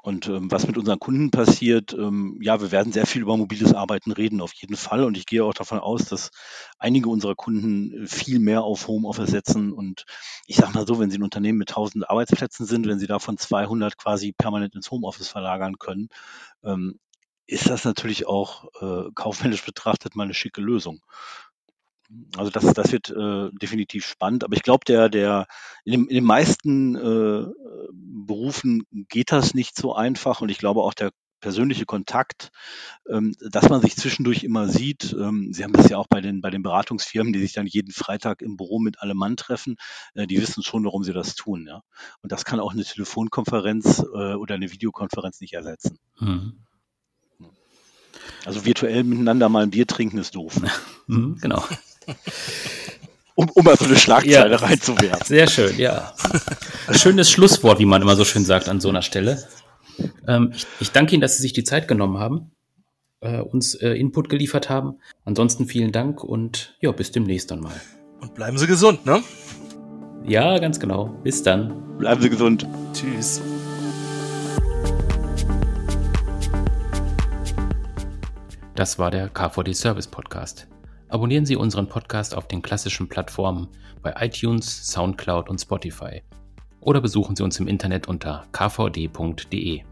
Und 0.07 0.27
ähm, 0.27 0.49
was 0.49 0.65
mit 0.65 0.77
unseren 0.77 0.99
Kunden 0.99 1.31
passiert, 1.31 1.91
ähm, 1.93 2.39
ja, 2.41 2.61
wir 2.61 2.71
werden 2.71 2.93
sehr 2.93 3.05
viel 3.05 3.23
über 3.23 3.35
mobiles 3.35 3.73
Arbeiten 3.73 4.13
reden, 4.13 4.39
auf 4.39 4.53
jeden 4.53 4.77
Fall. 4.77 5.03
Und 5.03 5.17
ich 5.17 5.25
gehe 5.25 5.43
auch 5.43 5.53
davon 5.53 5.79
aus, 5.79 6.05
dass 6.05 6.31
einige 6.79 7.09
unserer 7.09 7.35
Kunden 7.35 8.07
viel 8.07 8.39
mehr 8.39 8.63
auf 8.63 8.87
Homeoffice 8.87 9.31
setzen. 9.31 9.73
Und 9.73 10.05
ich 10.45 10.55
sage 10.55 10.71
mal 10.71 10.87
so, 10.87 10.99
wenn 10.99 11.11
Sie 11.11 11.17
ein 11.17 11.23
Unternehmen 11.23 11.57
mit 11.57 11.71
1000 11.71 12.09
Arbeitsplätzen 12.09 12.65
sind, 12.65 12.87
wenn 12.87 12.99
Sie 12.99 13.07
davon 13.07 13.37
200 13.37 13.97
quasi 13.97 14.31
permanent 14.31 14.75
ins 14.75 14.89
Homeoffice 14.91 15.27
verlagern 15.27 15.77
können, 15.77 16.07
ähm, 16.63 16.99
ist 17.45 17.69
das 17.69 17.83
natürlich 17.83 18.27
auch 18.27 18.65
äh, 18.81 19.09
kaufmännisch 19.13 19.65
betrachtet 19.65 20.15
mal 20.15 20.23
eine 20.23 20.33
schicke 20.33 20.61
Lösung. 20.61 21.01
Also 22.37 22.51
das, 22.51 22.73
das 22.73 22.91
wird 22.91 23.09
äh, 23.09 23.49
definitiv 23.61 24.05
spannend. 24.05 24.43
Aber 24.43 24.55
ich 24.55 24.63
glaube, 24.63 24.85
der, 24.85 25.09
der 25.09 25.47
in, 25.83 25.91
dem, 25.91 26.07
in 26.07 26.15
den 26.15 26.23
meisten 26.23 26.95
äh, 26.95 27.45
Berufen 27.91 28.83
geht 29.09 29.31
das 29.31 29.53
nicht 29.53 29.75
so 29.75 29.93
einfach. 29.93 30.41
Und 30.41 30.49
ich 30.49 30.57
glaube 30.57 30.81
auch 30.81 30.93
der 30.93 31.11
persönliche 31.39 31.85
Kontakt, 31.85 32.51
ähm, 33.09 33.35
dass 33.39 33.69
man 33.69 33.81
sich 33.81 33.95
zwischendurch 33.95 34.43
immer 34.43 34.67
sieht. 34.67 35.13
Ähm, 35.13 35.53
Sie 35.53 35.63
haben 35.63 35.73
das 35.73 35.89
ja 35.89 35.97
auch 35.97 36.07
bei 36.07 36.21
den, 36.21 36.41
bei 36.41 36.49
den 36.49 36.63
Beratungsfirmen, 36.63 37.33
die 37.33 37.39
sich 37.39 37.53
dann 37.53 37.67
jeden 37.67 37.91
Freitag 37.91 38.41
im 38.41 38.57
Büro 38.57 38.79
mit 38.79 39.01
allem 39.01 39.17
Mann 39.17 39.37
treffen. 39.37 39.75
Äh, 40.13 40.27
die 40.27 40.41
wissen 40.41 40.63
schon, 40.63 40.85
warum 40.85 41.03
sie 41.03 41.13
das 41.13 41.35
tun. 41.35 41.65
Ja? 41.67 41.81
Und 42.21 42.31
das 42.31 42.45
kann 42.45 42.59
auch 42.59 42.73
eine 42.73 42.83
Telefonkonferenz 42.83 43.99
äh, 43.99 44.33
oder 44.33 44.55
eine 44.55 44.71
Videokonferenz 44.71 45.41
nicht 45.41 45.53
ersetzen. 45.53 45.99
Mhm. 46.19 46.63
Also 48.45 48.65
virtuell 48.65 49.03
miteinander 49.03 49.49
mal 49.49 49.63
ein 49.63 49.71
Bier 49.71 49.87
trinken 49.87 50.17
ist 50.17 50.35
doof. 50.35 50.59
Mhm, 51.09 51.37
genau. 51.39 51.63
Um, 53.35 53.49
um 53.53 53.65
mal 53.65 53.77
so 53.77 53.85
eine 53.85 53.95
Schlagzeile 53.95 54.51
ja. 54.51 54.57
reinzuwerfen. 54.57 55.25
Sehr 55.27 55.47
schön, 55.47 55.77
ja. 55.77 56.13
Schönes 56.91 57.29
Schlusswort, 57.29 57.77
wie 57.77 57.85
man 57.85 58.01
immer 58.01 58.15
so 58.15 58.25
schön 58.25 58.45
sagt 58.45 58.67
an 58.67 58.79
so 58.79 58.89
einer 58.89 59.03
Stelle. 59.03 59.47
Ähm, 60.27 60.53
ich, 60.55 60.65
ich, 60.79 60.91
danke 60.91 61.13
Ihnen, 61.13 61.21
dass 61.21 61.37
Sie 61.37 61.43
sich 61.43 61.53
die 61.53 61.63
Zeit 61.63 61.87
genommen 61.87 62.17
haben, 62.17 62.51
äh, 63.21 63.39
uns 63.39 63.75
äh, 63.75 63.91
Input 63.91 64.29
geliefert 64.29 64.69
haben. 64.69 64.99
Ansonsten 65.23 65.67
vielen 65.67 65.91
Dank 65.91 66.23
und 66.23 66.75
ja, 66.81 66.91
bis 66.91 67.11
demnächst 67.11 67.51
dann 67.51 67.59
mal. 67.59 67.79
Und 68.21 68.33
bleiben 68.33 68.57
Sie 68.57 68.65
gesund, 68.65 69.05
ne? 69.05 69.21
Ja, 70.25 70.57
ganz 70.57 70.79
genau. 70.79 71.05
Bis 71.23 71.43
dann. 71.43 71.97
Bleiben 71.99 72.21
Sie 72.21 72.29
gesund. 72.29 72.67
Tschüss. 72.93 73.41
Das 78.75 78.99
war 78.99 79.09
der 79.09 79.29
KVD 79.29 79.73
Service 79.73 80.07
Podcast. 80.07 80.67
Abonnieren 81.09 81.45
Sie 81.45 81.55
unseren 81.55 81.87
Podcast 81.87 82.35
auf 82.35 82.47
den 82.47 82.61
klassischen 82.61 83.07
Plattformen 83.07 83.69
bei 84.01 84.13
iTunes, 84.19 84.91
SoundCloud 84.91 85.49
und 85.49 85.59
Spotify 85.59 86.21
oder 86.81 87.01
besuchen 87.01 87.35
Sie 87.35 87.43
uns 87.43 87.59
im 87.59 87.67
Internet 87.67 88.07
unter 88.07 88.45
kvd.de. 88.51 89.83